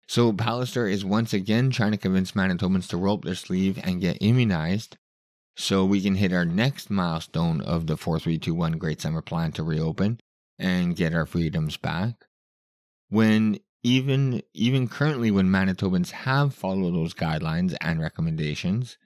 So 0.07 0.33
Pallister 0.33 0.89
is 0.91 1.05
once 1.05 1.33
again 1.33 1.69
trying 1.69 1.91
to 1.91 1.97
convince 1.97 2.33
Manitobans 2.33 2.87
to 2.89 2.97
roll 2.97 3.15
up 3.15 3.23
their 3.23 3.35
sleeve 3.35 3.79
and 3.83 4.01
get 4.01 4.17
immunized 4.21 4.97
so 5.55 5.85
we 5.85 6.01
can 6.01 6.15
hit 6.15 6.33
our 6.33 6.45
next 6.45 6.89
milestone 6.89 7.61
of 7.61 7.87
the 7.87 7.97
4321 7.97 8.73
Great 8.73 9.01
Summer 9.01 9.21
Plan 9.21 9.51
to 9.53 9.63
reopen 9.63 10.19
and 10.59 10.95
get 10.95 11.13
our 11.13 11.25
freedoms 11.25 11.77
back. 11.77 12.25
When 13.09 13.59
even 13.83 14.41
even 14.53 14.87
currently 14.87 15.31
when 15.31 15.47
Manitobans 15.47 16.11
have 16.11 16.53
followed 16.53 16.93
those 16.93 17.13
guidelines 17.13 17.75
and 17.79 18.01
recommendations 18.01 18.97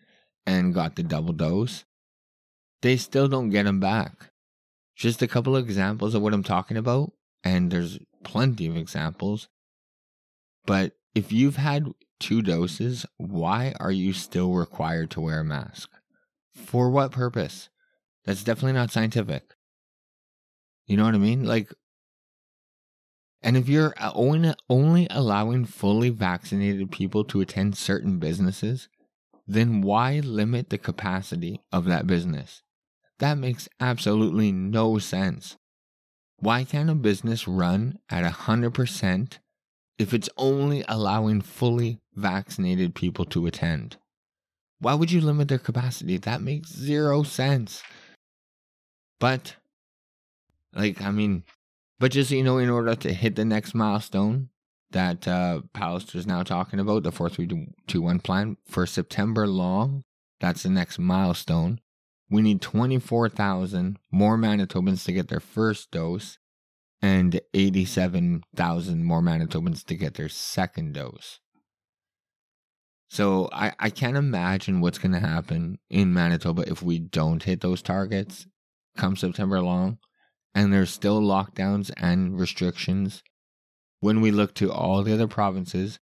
and 0.46 0.74
got 0.74 0.96
the 0.96 1.04
double 1.04 1.34
dose, 1.34 1.86
they 2.82 2.98
still 2.98 3.28
don't 3.28 3.50
get 3.50 3.64
them 3.64 3.80
back. 3.80 4.32
Just 4.96 5.22
a 5.22 5.28
couple 5.28 5.56
of 5.56 5.66
examples 5.66 6.16
of 6.16 6.22
what 6.22 6.34
I'm 6.34 6.44
talking 6.44 6.78
about, 6.78 7.12
and 7.44 7.72
there's 7.72 8.00
plenty 8.24 8.68
of 8.68 8.76
examples. 8.76 9.48
But 10.66 10.94
if 11.16 11.32
you've 11.32 11.58
had 11.58 11.92
two 12.20 12.42
doses, 12.42 13.06
why 13.18 13.74
are 13.80 13.92
you 13.92 14.14
still 14.14 14.54
required 14.54 15.10
to 15.12 15.22
wear 15.22 15.40
a 15.40 15.44
mask? 15.44 15.90
For 16.56 16.90
what 16.90 17.12
purpose? 17.12 17.70
That's 18.26 18.44
definitely 18.44 18.74
not 18.74 18.92
scientific. 18.92 19.56
You 20.88 20.98
know 20.98 21.06
what 21.06 21.16
I 21.16 21.20
mean? 21.20 21.46
Like, 21.46 21.74
and 23.42 23.58
if 23.58 23.68
you're 23.68 23.94
uh, 23.98 24.12
only, 24.14 24.54
only 24.70 25.08
allowing 25.10 25.66
fully 25.66 26.10
vaccinated 26.10 26.92
people 26.92 27.24
to 27.26 27.42
attend 27.42 27.78
certain 27.78 28.20
businesses, 28.20 28.88
then 29.48 29.82
why 29.82 30.20
limit 30.20 30.70
the 30.70 30.78
capacity 30.78 31.62
of 31.72 31.86
that 31.86 32.08
business? 32.08 32.62
That 33.20 33.38
makes 33.38 33.68
absolutely 33.80 34.52
no 34.52 34.98
sense. 35.00 35.58
Why 36.38 36.64
can't 36.64 36.90
a 36.90 36.96
business 36.96 37.48
run 37.48 38.00
at 38.10 38.24
100% 38.24 39.40
if 40.00 40.14
it's 40.14 40.30
only 40.38 40.84
allowing 40.88 41.42
fully 41.42 42.00
vaccinated 42.16 42.96
people 42.96 43.26
to 43.26 43.46
attend? 43.46 43.98
Why 44.80 44.96
would 44.96 45.12
you 45.12 45.22
limit 45.22 45.48
their 45.48 45.60
capacity? 45.60 46.18
That 46.18 46.42
makes 46.42 46.74
zero 46.74 47.22
sense. 47.22 47.84
But, 49.20 49.56
like, 50.74 51.02
I 51.02 51.12
mean, 51.12 51.44
but 52.00 52.12
just, 52.12 52.32
you 52.32 52.44
know, 52.44 52.58
in 52.58 52.70
order 52.70 52.96
to 52.96 53.14
hit 53.14 53.36
the 53.36 53.46
next 53.46 53.74
milestone 53.74 54.50
that 54.92 55.28
uh, 55.28 55.62
is 56.14 56.28
now 56.28 56.44
talking 56.44 56.80
about, 56.80 57.04
the 57.04 57.12
4321 57.12 58.20
plan 58.20 58.58
for 58.66 58.86
September 58.86 59.48
long, 59.48 60.04
that's 60.40 60.64
the 60.64 60.70
next 60.70 61.00
milestone. 61.00 61.80
We 62.30 62.42
need 62.42 62.62
24,000 62.62 64.00
more 64.12 64.38
Manitobans 64.38 65.06
to 65.06 65.12
get 65.12 65.28
their 65.28 65.40
first 65.40 65.92
dose 65.92 66.40
and 67.02 67.40
87,000 67.54 69.04
more 69.04 69.22
Manitobans 69.22 69.84
to 69.86 69.96
get 69.96 70.16
their 70.16 70.30
second 70.30 70.94
dose. 70.94 71.40
So 73.10 73.50
I, 73.52 73.74
I 73.78 73.90
can't 73.90 74.16
imagine 74.16 74.80
what's 74.80 74.98
going 74.98 75.12
to 75.12 75.20
happen 75.20 75.80
in 75.90 76.14
Manitoba 76.14 76.70
if 76.70 76.82
we 76.82 76.98
don't 76.98 77.44
hit 77.44 77.60
those 77.60 77.82
targets 77.82 78.48
come 78.96 79.16
September 79.16 79.62
long 79.62 79.98
and 80.54 80.74
there's 80.74 80.90
still 80.90 81.22
lockdowns 81.22 81.92
and 81.98 82.40
restrictions 82.40 83.24
when 84.00 84.22
we 84.22 84.32
look 84.32 84.54
to 84.56 84.72
all 84.72 85.04
the 85.04 85.14
other 85.14 85.28
provinces 85.28 86.00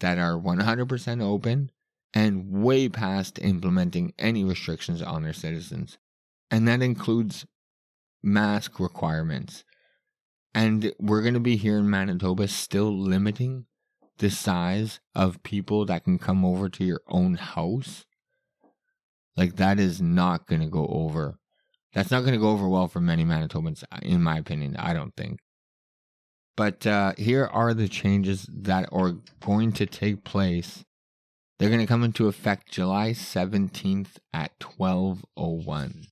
that 0.00 0.18
are 0.18 0.38
100% 0.38 1.22
open 1.22 1.70
and 2.12 2.50
way 2.50 2.88
past 2.88 3.38
implementing 3.40 4.12
any 4.18 4.42
restrictions 4.42 5.00
on 5.02 5.22
their 5.22 5.32
citizens. 5.32 5.98
And 6.50 6.66
that 6.66 6.82
includes 6.82 7.46
mask 8.22 8.80
requirements. 8.80 9.64
And 10.54 10.92
we're 10.98 11.22
going 11.22 11.34
to 11.34 11.40
be 11.40 11.56
here 11.56 11.78
in 11.78 11.88
Manitoba 11.88 12.48
still 12.48 12.90
limiting 12.90 13.66
the 14.18 14.30
size 14.30 15.00
of 15.14 15.42
people 15.42 15.86
that 15.86 16.04
can 16.04 16.18
come 16.18 16.44
over 16.44 16.68
to 16.68 16.84
your 16.84 17.00
own 17.08 17.34
house, 17.34 18.04
like 19.36 19.56
that 19.56 19.80
is 19.80 20.02
not 20.02 20.46
going 20.46 20.60
to 20.60 20.66
go 20.66 20.86
over. 20.86 21.38
That's 21.92 22.10
not 22.10 22.20
going 22.20 22.34
to 22.34 22.38
go 22.38 22.50
over 22.50 22.68
well 22.68 22.88
for 22.88 23.00
many 23.00 23.24
Manitobans, 23.24 23.82
in 24.02 24.22
my 24.22 24.38
opinion. 24.38 24.76
I 24.76 24.94
don't 24.94 25.14
think. 25.16 25.40
But 26.56 26.86
uh, 26.86 27.14
here 27.16 27.46
are 27.46 27.74
the 27.74 27.88
changes 27.88 28.46
that 28.52 28.88
are 28.92 29.16
going 29.40 29.72
to 29.72 29.86
take 29.86 30.24
place. 30.24 30.84
They're 31.58 31.68
going 31.68 31.80
to 31.80 31.86
come 31.86 32.04
into 32.04 32.28
effect 32.28 32.70
July 32.70 33.10
17th 33.10 34.18
at 34.32 34.58
12:01. 34.60 36.06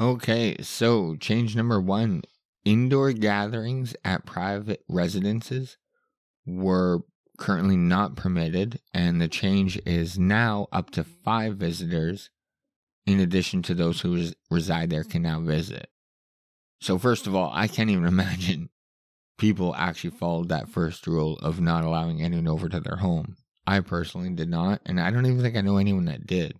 Okay, 0.00 0.56
so 0.62 1.14
change 1.16 1.54
number 1.54 1.78
1, 1.78 2.22
indoor 2.64 3.12
gatherings 3.12 3.94
at 4.02 4.24
private 4.24 4.82
residences 4.88 5.76
were 6.46 7.00
currently 7.38 7.76
not 7.76 8.16
permitted, 8.16 8.80
and 8.94 9.20
the 9.20 9.28
change 9.28 9.78
is 9.84 10.18
now 10.18 10.68
up 10.72 10.90
to 10.90 11.04
five 11.04 11.56
visitors, 11.56 12.30
in 13.06 13.20
addition 13.20 13.62
to 13.62 13.74
those 13.74 14.00
who 14.00 14.14
res- 14.14 14.34
reside 14.50 14.90
there 14.90 15.04
can 15.04 15.22
now 15.22 15.40
visit. 15.40 15.88
So, 16.80 16.98
first 16.98 17.26
of 17.26 17.34
all, 17.34 17.50
I 17.52 17.68
can't 17.68 17.90
even 17.90 18.04
imagine 18.06 18.70
people 19.38 19.74
actually 19.74 20.10
followed 20.10 20.48
that 20.48 20.68
first 20.68 21.06
rule 21.06 21.38
of 21.38 21.60
not 21.60 21.84
allowing 21.84 22.22
anyone 22.22 22.48
over 22.48 22.68
to 22.68 22.80
their 22.80 22.96
home. 22.96 23.36
I 23.66 23.80
personally 23.80 24.30
did 24.30 24.48
not, 24.48 24.80
and 24.86 25.00
I 25.00 25.10
don't 25.10 25.26
even 25.26 25.42
think 25.42 25.56
I 25.56 25.60
know 25.60 25.76
anyone 25.76 26.06
that 26.06 26.26
did. 26.26 26.56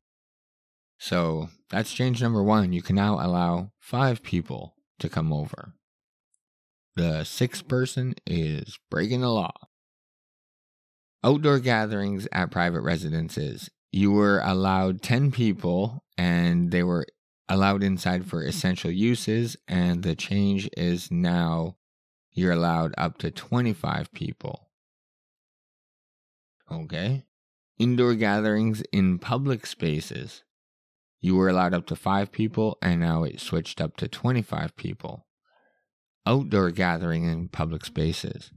So, 0.99 1.49
that's 1.71 1.93
change 1.93 2.23
number 2.23 2.43
one. 2.43 2.73
You 2.73 2.83
can 2.83 2.97
now 2.97 3.15
allow 3.15 3.73
five 3.79 4.23
people 4.23 4.75
to 4.99 5.09
come 5.09 5.33
over. 5.33 5.75
The 6.97 7.25
sixth 7.25 7.67
person 7.69 8.15
is 8.27 8.79
breaking 8.91 9.23
the 9.23 9.31
law 9.31 9.53
outdoor 11.23 11.59
gatherings 11.59 12.27
at 12.33 12.51
private 12.51 12.81
residences. 12.81 13.71
You 13.93 14.13
were 14.13 14.41
allowed 14.45 15.03
10 15.03 15.33
people 15.33 16.05
and 16.17 16.71
they 16.71 16.83
were 16.83 17.07
allowed 17.49 17.83
inside 17.83 18.27
for 18.27 18.43
essential 18.43 18.91
uses. 18.91 19.57
And 19.67 20.03
the 20.03 20.15
change 20.15 20.69
is 20.77 21.11
now 21.11 21.77
you're 22.33 22.53
allowed 22.53 22.95
up 22.97 23.19
to 23.19 23.31
25 23.31 24.13
people. 24.13 24.69
Okay. 26.71 27.25
Indoor 27.79 28.15
gatherings 28.15 28.83
in 28.93 29.19
public 29.19 29.67
spaces. 29.67 30.45
You 31.21 31.35
were 31.35 31.49
allowed 31.49 31.75
up 31.75 31.87
to 31.87 31.97
five 31.97 32.33
people, 32.33 32.79
and 32.81 33.01
now 33.01 33.25
it 33.25 33.41
switched 33.41 33.81
up 33.81 33.97
to 33.97 34.09
25 34.09 34.77
people. 34.77 35.27
Outdoor 36.25 36.71
gathering 36.71 37.25
in 37.25 37.49
public 37.49 37.85
spaces 37.85 38.53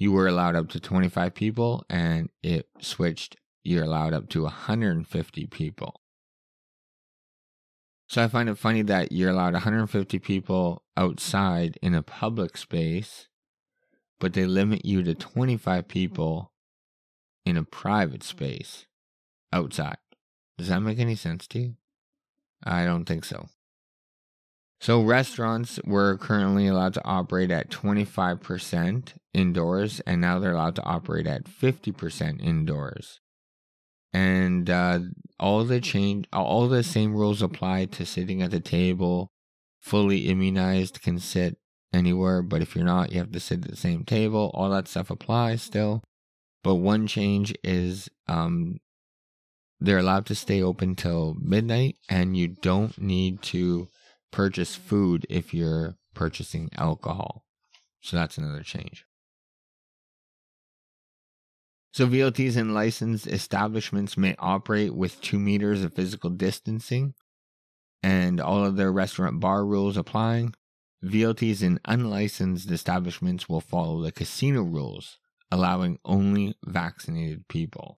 you 0.00 0.10
were 0.10 0.26
allowed 0.26 0.56
up 0.56 0.70
to 0.70 0.80
25 0.80 1.34
people 1.34 1.84
and 1.90 2.30
it 2.42 2.66
switched 2.80 3.36
you're 3.62 3.84
allowed 3.84 4.14
up 4.14 4.28
to 4.30 4.42
150 4.42 5.46
people. 5.46 6.00
So 8.08 8.22
i 8.24 8.28
find 8.28 8.48
it 8.48 8.58
funny 8.58 8.82
that 8.82 9.12
you're 9.12 9.30
allowed 9.30 9.52
150 9.52 10.18
people 10.18 10.82
outside 10.96 11.78
in 11.80 11.94
a 11.94 12.02
public 12.02 12.56
space 12.56 13.28
but 14.20 14.34
they 14.34 14.44
limit 14.44 14.84
you 14.84 15.02
to 15.02 15.14
25 15.14 15.88
people 15.88 16.52
in 17.44 17.56
a 17.56 17.64
private 17.64 18.22
space 18.22 18.86
outside. 19.52 19.96
Does 20.58 20.68
that 20.68 20.80
make 20.80 20.98
any 20.98 21.16
sense 21.16 21.48
to 21.48 21.58
you? 21.58 21.76
I 22.62 22.84
don't 22.84 23.06
think 23.06 23.24
so. 23.24 23.48
So 24.78 25.02
restaurants 25.02 25.80
were 25.84 26.16
currently 26.16 26.66
allowed 26.66 26.94
to 26.94 27.04
operate 27.04 27.50
at 27.50 27.70
25% 27.70 29.14
indoors, 29.34 30.00
and 30.00 30.20
now 30.20 30.38
they're 30.38 30.52
allowed 30.52 30.76
to 30.76 30.84
operate 30.84 31.26
at 31.26 31.44
50% 31.44 32.42
indoors. 32.42 33.20
And 34.12 34.68
uh, 34.68 35.00
all 35.38 35.64
the 35.64 35.80
change, 35.80 36.26
all 36.32 36.68
the 36.68 36.82
same 36.82 37.14
rules 37.14 37.42
apply 37.42 37.86
to 37.86 38.04
sitting 38.04 38.42
at 38.42 38.50
the 38.50 38.60
table. 38.60 39.28
Fully 39.80 40.28
immunized 40.28 41.00
can 41.02 41.18
sit 41.18 41.56
anywhere. 41.92 42.42
But 42.42 42.62
if 42.62 42.74
you're 42.74 42.84
not, 42.84 43.12
you 43.12 43.18
have 43.18 43.32
to 43.32 43.40
sit 43.40 43.64
at 43.64 43.70
the 43.70 43.76
same 43.76 44.04
table. 44.04 44.50
All 44.54 44.70
that 44.70 44.88
stuff 44.88 45.10
applies 45.10 45.62
still. 45.62 46.02
But 46.62 46.76
one 46.76 47.06
change 47.06 47.54
is 47.64 48.10
um, 48.28 48.78
they're 49.80 49.98
allowed 49.98 50.26
to 50.26 50.34
stay 50.34 50.62
open 50.62 50.94
till 50.94 51.36
midnight, 51.40 51.96
and 52.08 52.36
you 52.36 52.48
don't 52.48 53.00
need 53.00 53.40
to 53.42 53.88
purchase 54.30 54.74
food 54.74 55.26
if 55.30 55.54
you're 55.54 55.96
purchasing 56.14 56.68
alcohol. 56.76 57.44
So 58.02 58.16
that's 58.16 58.36
another 58.36 58.62
change. 58.62 59.06
So 61.92 62.06
VLTs 62.06 62.56
and 62.56 62.72
licensed 62.72 63.26
establishments 63.26 64.16
may 64.16 64.36
operate 64.38 64.94
with 64.94 65.20
two 65.20 65.38
meters 65.38 65.82
of 65.82 65.94
physical 65.94 66.30
distancing 66.30 67.14
and 68.02 68.40
all 68.40 68.64
of 68.64 68.76
their 68.76 68.92
restaurant 68.92 69.40
bar 69.40 69.64
rules 69.64 69.96
applying. 69.96 70.54
VLTs 71.04 71.62
and 71.62 71.80
unlicensed 71.86 72.70
establishments 72.70 73.48
will 73.48 73.60
follow 73.60 74.02
the 74.02 74.12
casino 74.12 74.62
rules, 74.62 75.18
allowing 75.50 75.98
only 76.04 76.54
vaccinated 76.64 77.48
people. 77.48 77.98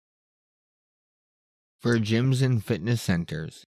For 1.80 1.98
gyms 1.98 2.42
and 2.42 2.62
fitness 2.62 3.00
centers, 3.00 3.66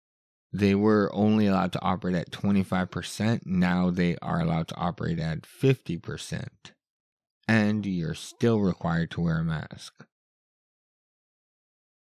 they 0.52 0.74
were 0.74 1.10
only 1.12 1.48
allowed 1.48 1.72
to 1.72 1.82
operate 1.82 2.14
at 2.14 2.30
25%. 2.30 3.44
Now 3.44 3.90
they 3.90 4.16
are 4.22 4.40
allowed 4.40 4.68
to 4.68 4.76
operate 4.76 5.18
at 5.18 5.42
50%. 5.42 6.48
And 7.48 7.86
you're 7.86 8.14
still 8.14 8.60
required 8.60 9.10
to 9.12 9.20
wear 9.20 9.38
a 9.38 9.44
mask. 9.44 10.04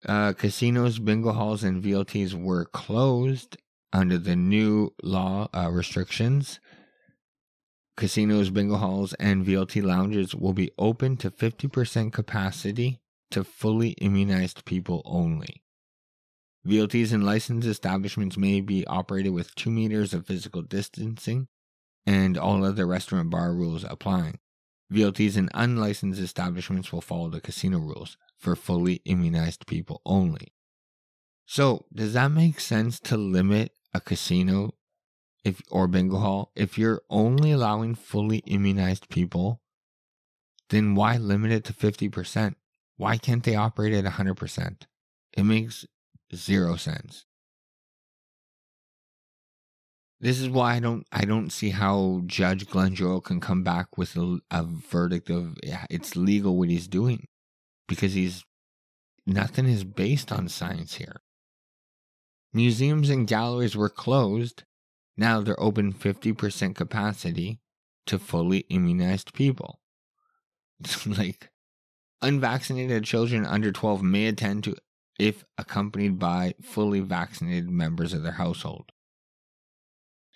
Uh, 0.07 0.33
casinos, 0.33 0.99
bingo 0.99 1.33
halls, 1.33 1.65
and 1.65 1.83
VLTs 1.83 2.35
were 2.35 2.65
closed 2.67 3.57
under 3.93 4.19
the 4.19 4.37
new 4.37 4.91
law 5.03 5.49
uh, 5.55 5.71
restrictions. 5.71 6.61
Casinos, 7.97 8.51
bingo 8.51 8.77
halls, 8.77 9.15
and 9.15 9.47
VLT 9.47 9.83
lounges 9.83 10.35
will 10.35 10.53
be 10.53 10.71
open 10.79 11.17
to 11.19 11.31
50% 11.31 12.13
capacity 12.13 13.01
to 13.31 13.45
fully 13.45 13.91
immunized 13.93 14.65
people 14.65 15.01
only. 15.05 15.63
VLTs 16.67 17.13
and 17.13 17.25
licensed 17.25 17.69
establishments 17.69 18.37
may 18.37 18.61
be 18.61 18.87
operated 18.87 19.33
with 19.33 19.55
two 19.55 19.71
meters 19.71 20.15
of 20.15 20.27
physical 20.27 20.63
distancing 20.63 21.47
and 22.07 22.37
all 22.39 22.65
other 22.65 22.87
restaurant 22.87 23.31
bar 23.31 23.53
rules 23.55 23.85
applying. 23.85 24.39
VLTs 24.93 25.37
and 25.37 25.51
unlicensed 25.55 26.21
establishments 26.21 26.93
will 26.93 27.01
follow 27.01 27.29
the 27.29 27.41
casino 27.41 27.79
rules 27.79 28.17
for 28.39 28.55
fully 28.55 29.01
immunized 29.05 29.67
people 29.67 30.01
only. 30.05 30.53
So, 31.47 31.87
does 31.93 32.13
that 32.15 32.31
make 32.31 32.61
sense 32.61 33.01
to 33.01 33.17
limit 33.17 33.73
a 33.93 34.01
casino 34.01 34.75
if 35.45 35.61
or 35.71 35.87
bingo 35.87 36.19
hall 36.19 36.53
if 36.55 36.79
you're 36.79 37.03
only 37.11 37.53
allowing 37.53 37.95
fully 37.95 38.39
immunized 38.39 39.09
people? 39.09 39.61
Then 40.71 40.95
why 40.95 41.17
limit 41.17 41.53
it 41.53 41.65
to 41.65 41.73
50%? 41.73 42.55
Why 42.97 43.19
can't 43.19 43.43
they 43.43 43.55
operate 43.55 43.93
at 43.93 44.05
100%? 44.05 44.83
It 45.37 45.43
makes 45.43 45.85
Zero 46.35 46.77
sense. 46.77 47.27
This 50.25 50.41
is 50.41 50.49
why 50.49 50.77
I 50.77 50.81
don't 50.81 51.07
I 51.13 51.27
don't 51.27 51.51
see 51.51 51.69
how 51.69 52.23
Judge 52.25 52.67
Glenn 52.67 52.95
Joyal 52.95 53.21
can 53.21 53.41
come 53.41 53.63
back 53.63 53.99
with 53.99 54.17
a, 54.17 54.39
a 54.51 54.65
verdict 54.65 55.29
of 55.29 55.59
it's 55.91 56.17
legal 56.17 56.57
what 56.57 56.71
he's 56.71 56.89
doing 56.89 57.27
because 57.87 58.15
he's 58.15 58.43
nothing 59.27 59.67
is 59.67 59.85
based 59.85 60.33
on 60.33 60.49
science 60.49 60.95
here. 60.95 61.21
Museums 62.55 63.11
and 63.11 63.27
galleries 63.27 63.77
were 63.77 63.91
closed. 63.91 64.65
Now 65.15 65.43
they're 65.43 65.63
open 65.63 65.93
50% 65.93 66.75
capacity 66.75 67.61
to 68.07 68.19
fully 68.19 68.61
immunized 68.71 69.35
people. 69.35 69.79
like 71.07 71.51
unvaccinated 72.23 73.05
children 73.05 73.45
under 73.45 73.71
12 73.71 74.03
may 74.03 74.29
attend 74.29 74.65
to 74.65 74.77
if 75.19 75.45
accompanied 75.59 76.19
by 76.19 76.55
fully 76.63 77.01
vaccinated 77.01 77.69
members 77.69 78.15
of 78.15 78.23
their 78.23 78.33
household. 78.33 78.91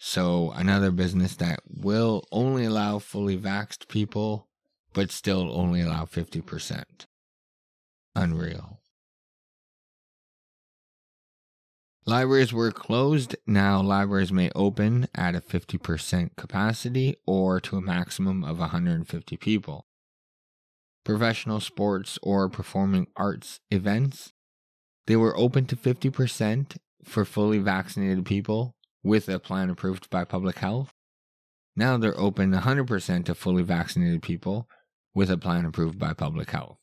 So, 0.00 0.52
another 0.52 0.92
business 0.92 1.34
that 1.36 1.60
will 1.66 2.24
only 2.30 2.64
allow 2.64 3.00
fully 3.00 3.36
vaxxed 3.36 3.88
people, 3.88 4.46
but 4.92 5.10
still 5.10 5.50
only 5.52 5.80
allow 5.80 6.04
50%. 6.04 7.06
Unreal. 8.14 8.80
Libraries 12.06 12.52
were 12.52 12.70
closed. 12.70 13.36
Now, 13.46 13.82
libraries 13.82 14.32
may 14.32 14.50
open 14.54 15.08
at 15.14 15.34
a 15.34 15.40
50% 15.40 16.36
capacity 16.36 17.16
or 17.26 17.60
to 17.60 17.76
a 17.76 17.82
maximum 17.82 18.44
of 18.44 18.60
150 18.60 19.36
people. 19.36 19.84
Professional 21.04 21.60
sports 21.60 22.18
or 22.22 22.48
performing 22.48 23.08
arts 23.16 23.60
events 23.70 24.32
they 25.08 25.16
were 25.16 25.36
open 25.38 25.64
to 25.64 25.74
50% 25.74 26.76
for 27.02 27.24
fully 27.24 27.58
vaccinated 27.58 28.26
people 28.26 28.76
with 29.08 29.28
a 29.28 29.38
plan 29.38 29.70
approved 29.70 30.10
by 30.10 30.22
public 30.24 30.58
health. 30.58 30.92
Now 31.74 31.96
they're 31.96 32.18
open 32.18 32.52
100% 32.52 33.24
to 33.24 33.34
fully 33.34 33.62
vaccinated 33.62 34.22
people 34.22 34.68
with 35.14 35.30
a 35.30 35.38
plan 35.38 35.64
approved 35.64 35.98
by 35.98 36.12
public 36.12 36.50
health. 36.50 36.78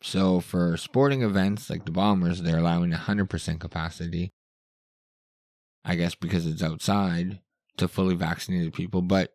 So 0.00 0.40
for 0.40 0.76
sporting 0.76 1.22
events 1.22 1.68
like 1.68 1.84
the 1.84 1.90
Bombers, 1.90 2.42
they're 2.42 2.58
allowing 2.58 2.92
100% 2.92 3.60
capacity. 3.60 4.32
I 5.84 5.96
guess 5.96 6.14
because 6.14 6.46
it's 6.46 6.62
outside 6.62 7.40
to 7.76 7.86
fully 7.86 8.14
vaccinated 8.14 8.72
people, 8.72 9.02
but 9.02 9.34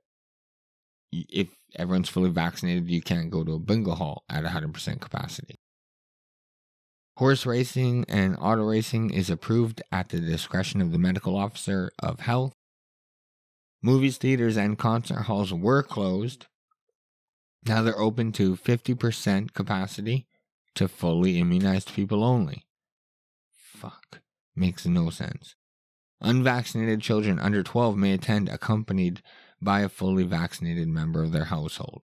if 1.11 1.49
everyone's 1.75 2.09
fully 2.09 2.31
vaccinated, 2.31 2.89
you 2.89 3.01
can't 3.01 3.29
go 3.29 3.43
to 3.43 3.53
a 3.53 3.59
bingo 3.59 3.91
hall 3.91 4.23
at 4.29 4.43
100% 4.43 4.99
capacity. 4.99 5.58
Horse 7.19 7.45
racing 7.45 8.05
and 8.07 8.37
auto 8.39 8.63
racing 8.63 9.09
is 9.09 9.29
approved 9.29 9.81
at 9.91 10.07
the 10.07 10.21
discretion 10.21 10.79
of 10.79 10.93
the 10.93 10.97
medical 10.97 11.35
officer 11.35 11.91
of 11.99 12.21
health. 12.21 12.53
Movies, 13.81 14.17
theaters, 14.17 14.55
and 14.55 14.79
concert 14.79 15.23
halls 15.23 15.53
were 15.53 15.83
closed. 15.83 16.45
Now 17.65 17.81
they're 17.81 17.99
open 17.99 18.31
to 18.33 18.55
50% 18.55 19.53
capacity 19.53 20.27
to 20.75 20.87
fully 20.87 21.39
immunized 21.39 21.93
people 21.93 22.23
only. 22.23 22.63
Fuck. 23.53 24.21
Makes 24.55 24.85
no 24.85 25.09
sense. 25.09 25.55
Unvaccinated 26.21 27.01
children 27.01 27.37
under 27.37 27.63
12 27.63 27.97
may 27.97 28.13
attend 28.13 28.47
accompanied 28.47 29.21
by 29.61 29.81
a 29.81 29.89
fully 29.89 30.23
vaccinated 30.23 30.87
member 30.87 31.21
of 31.21 31.33
their 31.33 31.45
household. 31.45 32.01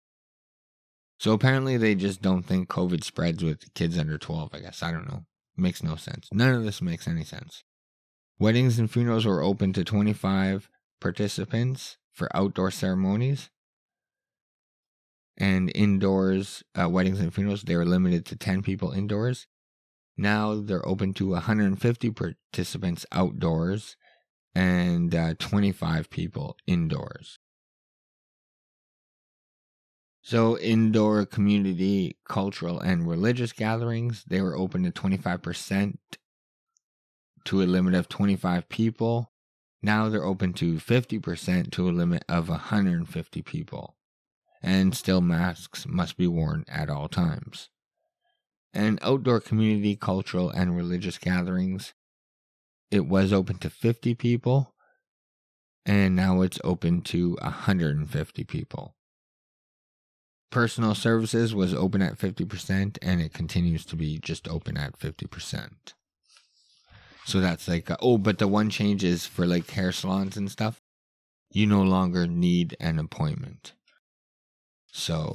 So 1.23 1.33
apparently 1.33 1.77
they 1.77 1.95
just 1.95 2.21
don't 2.21 2.43
think 2.43 2.69
COVID 2.69 3.05
spreads 3.05 3.45
with 3.45 3.73
kids 3.75 3.97
under 3.97 4.19
12, 4.19 4.51
I 4.55 4.59
guess. 4.59 4.83
I 4.83 4.91
don't 4.91 5.07
know. 5.07 5.23
Makes 5.57 5.81
no 5.81 5.95
sense. 5.95 6.29
None 6.33 6.53
of 6.53 6.65
this 6.65 6.83
makes 6.83 7.07
any 7.07 7.23
sense. 7.23 7.63
Weddings 8.41 8.77
and 8.81 8.91
funerals 8.91 9.25
were 9.25 9.41
open 9.41 9.73
to 9.75 9.85
25 9.85 10.69
participants 11.01 11.97
for 12.13 12.29
outdoor 12.37 12.73
ceremonies. 12.73 13.51
And 15.39 15.71
indoors, 15.77 16.65
uh, 16.75 16.89
weddings 16.89 17.21
and 17.21 17.33
funerals, 17.33 17.63
they 17.63 17.77
were 17.77 17.87
limited 17.87 18.27
to 18.27 18.37
10 18.37 18.63
people 18.63 18.91
indoors. 18.91 19.47
Now 20.17 20.61
they're 20.61 20.89
open 20.89 21.15
to 21.15 21.29
150 21.29 22.11
participants 22.11 23.07
outdoors 23.13 23.95
and 24.57 25.15
uh, 25.15 25.35
25 25.39 26.11
people 26.11 26.57
indoors. 26.67 27.39
So, 30.25 30.57
indoor 30.57 31.27
community, 31.27 32.17
cultural, 32.25 32.79
and 32.79 33.09
religious 33.09 33.53
gatherings, 33.53 34.23
they 34.25 34.41
were 34.41 34.57
open 34.57 34.85
to 34.85 34.93
25% 34.93 35.99
to 37.45 37.63
a 37.63 37.65
limit 37.65 37.95
of 37.95 38.09
25 38.09 38.69
people. 38.69 39.33
Now 39.83 40.09
they're 40.09 40.25
open 40.25 40.53
to 40.55 40.75
50% 40.75 41.73
to 41.73 41.89
a 41.89 41.91
limit 41.91 42.25
of 42.29 42.49
150 42.49 43.43
people. 43.43 43.97
And 44.63 44.97
still, 44.97 45.21
masks 45.21 45.89
must 45.89 46.17
be 46.17 46.29
worn 46.29 46.65
at 46.69 46.89
all 46.89 47.09
times. 47.09 47.69
And 48.73 49.01
outdoor 49.03 49.41
community, 49.41 49.97
cultural, 49.97 50.51
and 50.51 50.77
religious 50.77 51.19
gatherings, 51.19 51.95
it 52.93 53.07
was 53.07 53.33
open 53.33 53.59
to 53.59 53.71
50 53.71 54.15
people. 54.15 54.73
And 55.85 56.15
now 56.15 56.43
it's 56.43 56.61
open 56.63 57.03
to 57.03 57.37
150 57.43 58.45
people. 58.45 58.95
Personal 60.53 60.95
services 60.95 61.55
was 61.55 61.75
open 61.75 62.03
at 62.03 62.19
50% 62.19 62.99
and 63.03 63.21
it 63.21 63.33
continues 63.33 63.85
to 63.87 63.97
be 63.97 64.19
just 64.19 64.47
open 64.47 64.77
at 64.77 64.99
50%. 64.99 65.71
So 67.25 67.41
that's 67.41 67.67
like, 67.67 67.91
uh, 67.91 67.97
oh, 68.01 68.19
but 68.19 68.39
the 68.39 68.47
one 68.47 68.69
change 68.69 69.03
is 69.03 69.27
for 69.27 69.47
like 69.47 69.71
hair 69.71 69.93
salons 69.93 70.37
and 70.37 70.51
stuff, 70.51 70.81
you 71.51 71.67
no 71.67 71.83
longer 71.83 72.27
need 72.27 72.77
an 72.79 72.99
appointment. 72.99 73.73
So 74.93 75.33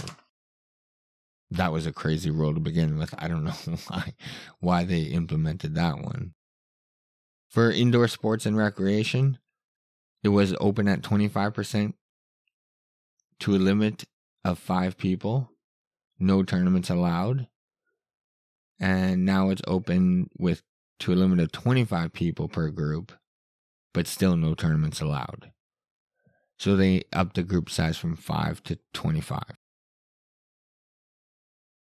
that 1.49 1.71
was 1.71 1.87
a 1.87 1.91
crazy 1.91 2.29
rule 2.29 2.53
to 2.53 2.59
begin 2.59 2.99
with. 2.99 3.15
I 3.17 3.27
don't 3.27 3.43
know 3.45 3.77
why 3.87 4.13
why 4.59 4.83
they 4.83 5.01
implemented 5.01 5.73
that 5.75 5.99
one. 5.99 6.33
For 7.49 7.71
indoor 7.71 8.07
sports 8.07 8.45
and 8.45 8.55
recreation, 8.55 9.39
it 10.23 10.29
was 10.29 10.53
open 10.59 10.87
at 10.87 11.01
25% 11.01 11.93
to 13.39 13.55
a 13.55 13.57
limit 13.57 14.03
of 14.47 14.57
five 14.57 14.97
people, 14.97 15.51
no 16.19 16.43
tournaments 16.43 16.89
allowed. 16.89 17.47
And 18.79 19.25
now 19.25 19.49
it's 19.49 19.61
open 19.67 20.29
with 20.37 20.63
to 20.99 21.13
a 21.13 21.15
limit 21.15 21.39
of 21.39 21.51
25 21.51 22.13
people 22.13 22.47
per 22.47 22.69
group, 22.69 23.11
but 23.93 24.07
still 24.07 24.35
no 24.35 24.55
tournaments 24.55 25.01
allowed. 25.01 25.51
So 26.57 26.75
they 26.75 27.03
upped 27.13 27.35
the 27.35 27.43
group 27.43 27.69
size 27.69 27.97
from 27.97 28.15
5 28.15 28.63
to 28.63 28.79
25. 28.93 29.43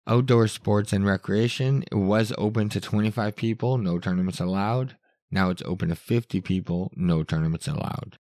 Outdoor 0.06 0.48
sports 0.48 0.92
and 0.92 1.04
recreation 1.04 1.84
it 1.90 1.96
was 1.96 2.32
open 2.38 2.68
to 2.70 2.80
25 2.80 3.36
people, 3.36 3.78
no 3.78 3.98
tournaments 3.98 4.40
allowed. 4.40 4.96
Now 5.30 5.50
it's 5.50 5.62
open 5.64 5.88
to 5.90 5.96
50 5.96 6.40
people, 6.40 6.90
no 6.96 7.22
tournaments 7.22 7.68
allowed. 7.68 8.18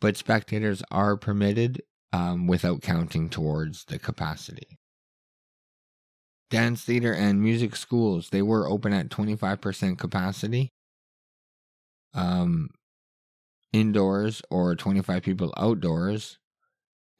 But 0.00 0.16
spectators 0.16 0.82
are 0.90 1.16
permitted 1.16 1.82
um, 2.12 2.46
without 2.46 2.82
counting 2.82 3.28
towards 3.28 3.84
the 3.84 3.98
capacity. 3.98 4.78
Dance 6.50 6.82
theater 6.82 7.12
and 7.12 7.42
music 7.42 7.76
schools, 7.76 8.30
they 8.30 8.42
were 8.42 8.66
open 8.68 8.92
at 8.92 9.10
25% 9.10 9.98
capacity. 9.98 10.72
Um, 12.14 12.70
indoors 13.72 14.42
or 14.50 14.74
25 14.74 15.22
people 15.22 15.52
outdoors. 15.56 16.38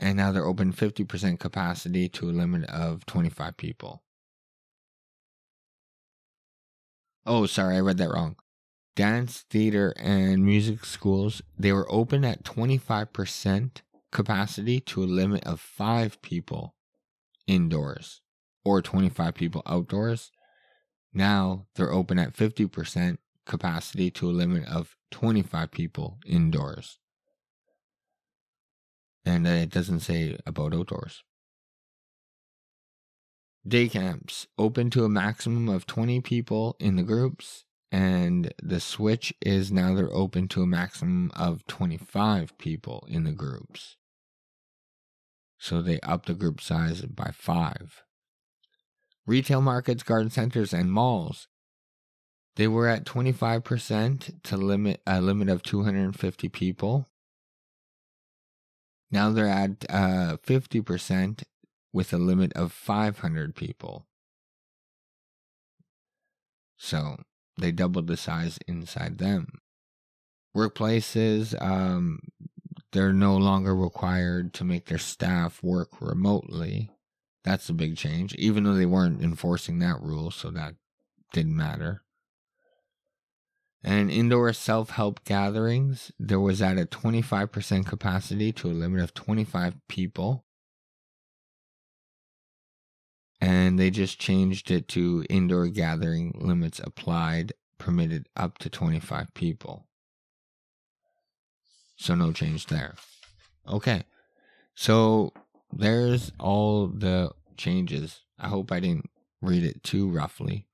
And 0.01 0.17
now 0.17 0.33
they're 0.33 0.47
open 0.47 0.73
50% 0.73 1.39
capacity 1.39 2.09
to 2.11 2.31
a 2.31 2.33
limit 2.33 2.69
of 2.71 3.05
25 3.07 3.57
people. 3.57 4.03
Oh, 7.27 7.47
sorry, 7.47 7.77
I 7.77 7.81
read 7.81 7.99
that 7.99 8.11
wrong. 8.11 8.37
Dance, 8.97 9.45
theater, 9.51 9.93
and 9.99 10.45
music 10.45 10.85
schools, 10.85 11.43
they 11.59 11.73
were 11.73 11.91
open 11.93 12.25
at 12.25 12.45
25% 12.45 13.83
capacity 14.11 14.81
to 14.81 15.03
a 15.03 15.07
limit 15.07 15.45
of 15.45 15.61
five 15.61 16.21
people 16.23 16.75
indoors 17.47 18.21
or 18.65 18.83
25 18.83 19.35
people 19.35 19.63
outdoors. 19.67 20.31
Now 21.13 21.67
they're 21.75 21.93
open 21.93 22.19
at 22.19 22.35
50% 22.35 23.19
capacity 23.47 24.11
to 24.13 24.29
a 24.29 24.33
limit 24.33 24.69
of 24.69 24.97
25 25.11 25.71
people 25.71 26.19
indoors. 26.27 26.99
And 29.25 29.47
it 29.47 29.71
doesn't 29.71 30.01
say 30.01 30.39
about 30.47 30.75
outdoors. 30.75 31.23
Day 33.67 33.89
camps 33.89 34.47
open 34.57 34.89
to 34.91 35.05
a 35.05 35.11
maximum 35.11 35.69
of 35.69 35.85
20 35.85 36.23
people 36.23 36.77
in 36.81 36.97
the 36.97 37.03
groups, 37.03 37.65
and 37.93 38.55
the 38.63 38.81
switch 38.81 39.35
is 39.43 39.71
now 39.71 39.95
they're 39.95 40.13
open 40.13 40.49
to 40.49 40.63
a 40.63 40.67
maximum 40.67 41.31
of 41.35 41.67
25 41.67 42.57
people 42.57 43.07
in 43.11 43.25
the 43.25 43.33
groups. 43.33 43.98
So 45.59 45.83
they 45.83 46.01
upped 46.01 46.27
the 46.27 46.35
group 46.35 46.61
size 46.61 47.03
by 47.03 47.31
five. 47.33 48.03
Retail 49.27 49.61
markets, 49.61 50.03
garden 50.03 50.31
centers, 50.31 50.73
and 50.73 50.93
malls 50.93 51.49
they 52.59 52.67
were 52.67 52.89
at 52.89 53.05
25% 53.05 54.43
to 54.43 54.57
limit 54.57 55.01
a 55.07 55.21
limit 55.21 55.49
of 55.49 55.63
250 55.63 56.49
people. 56.49 57.09
Now 59.13 59.31
they're 59.31 59.47
at 59.47 59.85
uh, 59.89 60.39
50% 60.45 61.45
with 61.93 62.13
a 62.13 62.19
limit 62.19 62.53
of 62.55 62.73
500 62.73 63.55
people. 63.55 64.09
So 66.77 67.23
they 67.57 67.71
doubled 67.71 68.09
the 68.09 68.17
size 68.17 68.59
inside 68.67 69.19
them. 69.19 69.61
Workplaces, 70.57 71.55
um, 71.63 72.19
they're 72.93 73.13
no 73.13 73.37
longer 73.37 73.75
required 73.75 74.53
to 74.55 74.65
make 74.65 74.87
their 74.87 74.99
staff 74.99 75.63
work 75.63 76.01
remotely. 76.01 76.91
That's 77.45 77.69
a 77.69 77.75
big 77.75 77.97
change, 77.97 78.35
even 78.35 78.65
though 78.65 78.75
they 78.75 78.87
weren't 78.87 79.23
enforcing 79.23 79.79
that 79.79 80.01
rule, 80.01 80.31
so 80.31 80.51
that 80.51 80.75
didn't 81.33 81.57
matter. 81.57 82.03
And 83.85 84.11
indoor 84.11 84.53
self 84.53 84.91
help 84.91 85.25
gatherings, 85.25 86.11
there 86.19 86.41
was 86.41 86.61
at 86.61 86.79
a 86.79 86.87
25% 86.87 87.87
capacity 87.87 88.53
to 88.53 88.69
a 88.69 88.73
limit 88.73 89.03
of 89.03 89.15
25 89.15 89.77
people. 89.89 90.45
And 93.41 93.79
they 93.79 93.91
just 93.91 94.19
changed 94.19 94.71
it 94.71 94.89
to 94.89 95.25
indoor 95.31 95.69
gathering 95.69 96.37
limits 96.41 96.81
applied, 96.81 97.53
permitted 97.79 98.29
up 98.37 98.59
to 98.59 98.69
25 98.69 99.33
people. 99.33 99.88
So 101.99 102.15
no 102.15 102.33
change 102.33 102.67
there. 102.67 102.95
Okay. 103.69 104.05
So 104.75 105.33
there's 105.73 106.33
all 106.39 106.87
the 106.87 107.33
changes. 107.57 108.21
I 108.39 108.49
hope 108.49 108.71
I 108.71 108.81
didn't 108.81 109.11
read 109.43 109.65
it 109.65 109.83
too 109.83 110.09
roughly. 110.09 110.67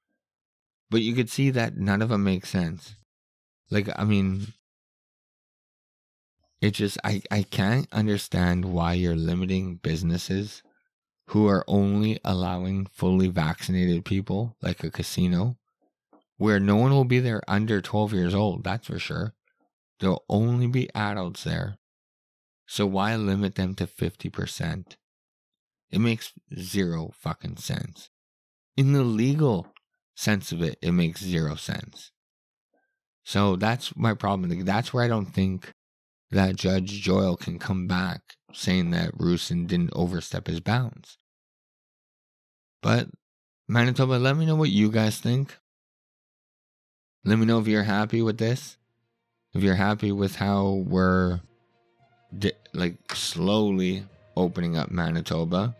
But 0.90 1.00
you 1.00 1.14
could 1.14 1.30
see 1.30 1.50
that 1.50 1.76
none 1.76 2.02
of 2.02 2.10
them 2.10 2.22
make 2.22 2.46
sense. 2.46 2.94
Like, 3.70 3.88
I 3.96 4.04
mean, 4.04 4.48
it 6.60 6.72
just, 6.72 6.98
I, 7.02 7.22
I 7.30 7.42
can't 7.42 7.88
understand 7.90 8.66
why 8.66 8.92
you're 8.92 9.16
limiting 9.16 9.76
businesses 9.76 10.62
who 11.28 11.48
are 11.48 11.64
only 11.66 12.20
allowing 12.22 12.87
fully 12.92 13.28
vaccinated 13.28 14.04
people, 14.04 14.56
like 14.60 14.84
a 14.84 14.90
casino, 14.90 15.56
where 16.37 16.60
no 16.60 16.76
one 16.76 16.90
will 16.90 17.06
be 17.06 17.18
there 17.18 17.42
under 17.48 17.80
12 17.80 18.12
years 18.12 18.34
old, 18.34 18.62
that's 18.62 18.87
for 18.88 18.98
sure. 18.98 19.34
There'll 20.00 20.24
only 20.28 20.66
be 20.66 20.88
adults 20.94 21.44
there. 21.44 21.78
So 22.66 22.87
why 22.87 23.14
limit 23.16 23.54
them 23.54 23.74
to 23.76 23.87
50%? 23.87 24.96
It 25.90 25.98
makes 25.98 26.33
zero 26.59 27.12
fucking 27.14 27.59
sense. 27.59 28.11
In 28.76 28.92
the 28.92 29.04
legal 29.04 29.68
sense 30.16 30.50
of 30.50 30.62
it, 30.62 30.78
it 30.83 30.92
makes 30.92 31.22
zero 31.22 31.54
sense. 31.54 32.11
So 33.24 33.57
that's 33.57 33.96
my 33.96 34.14
problem. 34.14 34.64
That's 34.64 34.92
where 34.92 35.04
I 35.04 35.09
don't 35.09 35.26
think 35.33 35.72
that 36.30 36.57
Judge 36.57 37.00
Joyal 37.00 37.37
can 37.37 37.59
come 37.59 37.87
back 37.87 38.20
saying 38.52 38.90
that 38.90 39.16
Roussin 39.16 39.66
didn't 39.66 39.92
overstep 39.94 40.46
his 40.46 40.61
bounds. 40.61 41.18
But 42.83 43.09
Manitoba, 43.68 44.14
let 44.14 44.37
me 44.37 44.46
know 44.46 44.57
what 44.57 44.70
you 44.70 44.90
guys 44.90 45.18
think. 45.18 45.57
Let 47.24 47.38
me 47.38 47.46
know 47.46 47.59
if 47.59 47.66
you're 47.66 47.85
happy 47.85 48.20
with 48.20 48.38
this. 48.38 48.76
If 49.54 49.62
you're 49.62 49.74
happy 49.74 50.12
with 50.12 50.36
how 50.36 50.84
we're 50.86 51.40
di- 52.36 52.52
like 52.72 53.14
slowly 53.14 54.04
opening 54.36 54.76
up 54.76 54.90
Manitoba. 54.90 55.74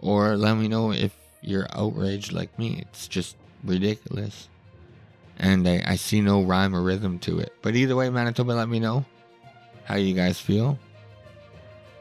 Or 0.00 0.36
let 0.36 0.56
me 0.56 0.68
know 0.68 0.92
if 0.92 1.14
you're 1.40 1.66
outraged 1.72 2.32
like 2.32 2.56
me. 2.58 2.84
It's 2.90 3.08
just 3.08 3.36
ridiculous. 3.64 4.48
And 5.38 5.68
I, 5.68 5.82
I 5.86 5.96
see 5.96 6.20
no 6.20 6.42
rhyme 6.42 6.74
or 6.74 6.82
rhythm 6.82 7.18
to 7.20 7.38
it. 7.38 7.52
But 7.62 7.76
either 7.76 7.96
way, 7.96 8.10
Manitoba, 8.10 8.52
let 8.52 8.68
me 8.68 8.80
know 8.80 9.04
how 9.84 9.96
you 9.96 10.14
guys 10.14 10.40
feel. 10.40 10.78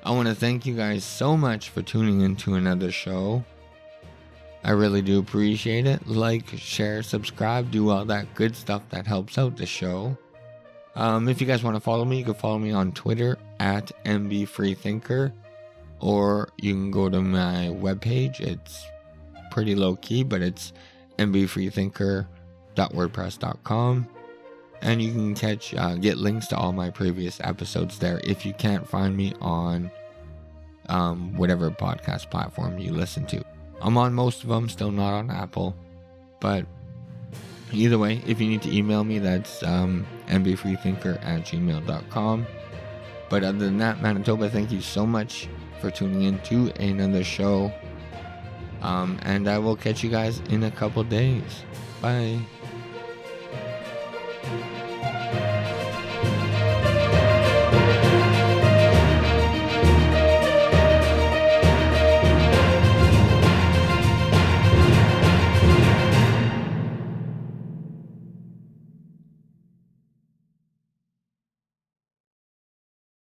I 0.04 0.12
want 0.12 0.28
to 0.28 0.36
thank 0.36 0.66
you 0.66 0.76
guys 0.76 1.04
so 1.04 1.36
much 1.36 1.70
for 1.70 1.82
tuning 1.82 2.22
into 2.22 2.56
another 2.56 2.92
show. 2.92 3.44
I 4.64 4.72
really 4.72 5.02
do 5.02 5.20
appreciate 5.20 5.86
it. 5.86 6.08
Like, 6.08 6.48
share, 6.58 7.04
subscribe, 7.04 7.72
do 7.72 7.90
all 7.90 8.06
that 8.06 8.34
good 8.34 8.56
stuff 8.56 8.84
that 8.90 9.06
helps 9.06 9.38
out 9.38 9.58
the 9.58 9.66
show. 9.66 10.18
Um, 10.98 11.30
if 11.30 11.40
you 11.40 11.46
guys 11.46 11.64
want 11.64 11.76
to 11.76 11.80
follow 11.80 12.06
me, 12.06 12.18
you 12.18 12.26
can 12.26 12.34
follow 12.34 12.58
me 12.58 12.72
on 12.72 12.92
Twitter 12.92 13.38
at 13.60 13.92
MBFreeThinker, 14.04 15.32
or 16.00 16.50
you 16.58 16.74
can 16.74 16.90
go 16.90 17.08
to 17.08 17.22
my 17.22 17.70
webpage. 17.72 18.40
It's 18.40 18.84
pretty 19.52 19.76
low 19.76 19.96
key, 19.98 20.24
but 20.24 20.42
it's 20.42 20.74
mbfreethinker.wordpress.com. 21.20 24.08
And 24.82 25.02
you 25.02 25.12
can 25.12 25.36
catch, 25.36 25.76
uh, 25.76 25.96
get 25.96 26.18
links 26.18 26.48
to 26.48 26.58
all 26.58 26.72
my 26.72 26.90
previous 26.90 27.40
episodes 27.42 28.00
there 28.00 28.20
if 28.24 28.44
you 28.44 28.54
can't 28.54 28.90
find 28.90 29.16
me 29.16 29.34
on 29.40 29.92
um, 30.90 31.38
whatever 31.38 31.70
podcast 31.70 32.32
platform 32.32 32.80
you 32.80 32.92
listen 32.92 33.28
to. 33.28 33.46
I'm 33.82 33.98
on 33.98 34.16
most 34.16 34.42
of 34.42 34.50
them, 34.50 34.68
still 34.68 34.92
not 34.92 35.14
on 35.14 35.30
Apple. 35.30 35.76
But 36.40 36.66
either 37.72 37.98
way, 37.98 38.22
if 38.26 38.40
you 38.40 38.48
need 38.48 38.62
to 38.64 38.76
email 38.76 39.04
me, 39.04 39.20
that's 39.20 39.64
um, 39.64 40.06
mbfreethinker 40.28 41.24
at 41.24 41.42
gmail.com. 41.44 42.48
But 43.30 43.44
other 43.44 43.58
than 43.58 43.78
that, 43.80 44.02
Manitoba, 44.02 44.50
thank 44.50 44.72
you 44.72 44.82
so 44.82 45.06
much 45.06 45.50
for 45.82 45.92
tuning 45.92 46.24
in 46.24 46.40
to 46.42 46.72
another 46.82 47.24
show. 47.24 47.72
Um, 48.82 49.20
and 49.24 49.48
I 49.48 49.58
will 49.58 49.76
catch 49.76 50.04
you 50.04 50.10
guys 50.10 50.40
in 50.50 50.64
a 50.64 50.72
couple 50.72 51.04
days. 51.04 51.64
Bye. 52.02 52.40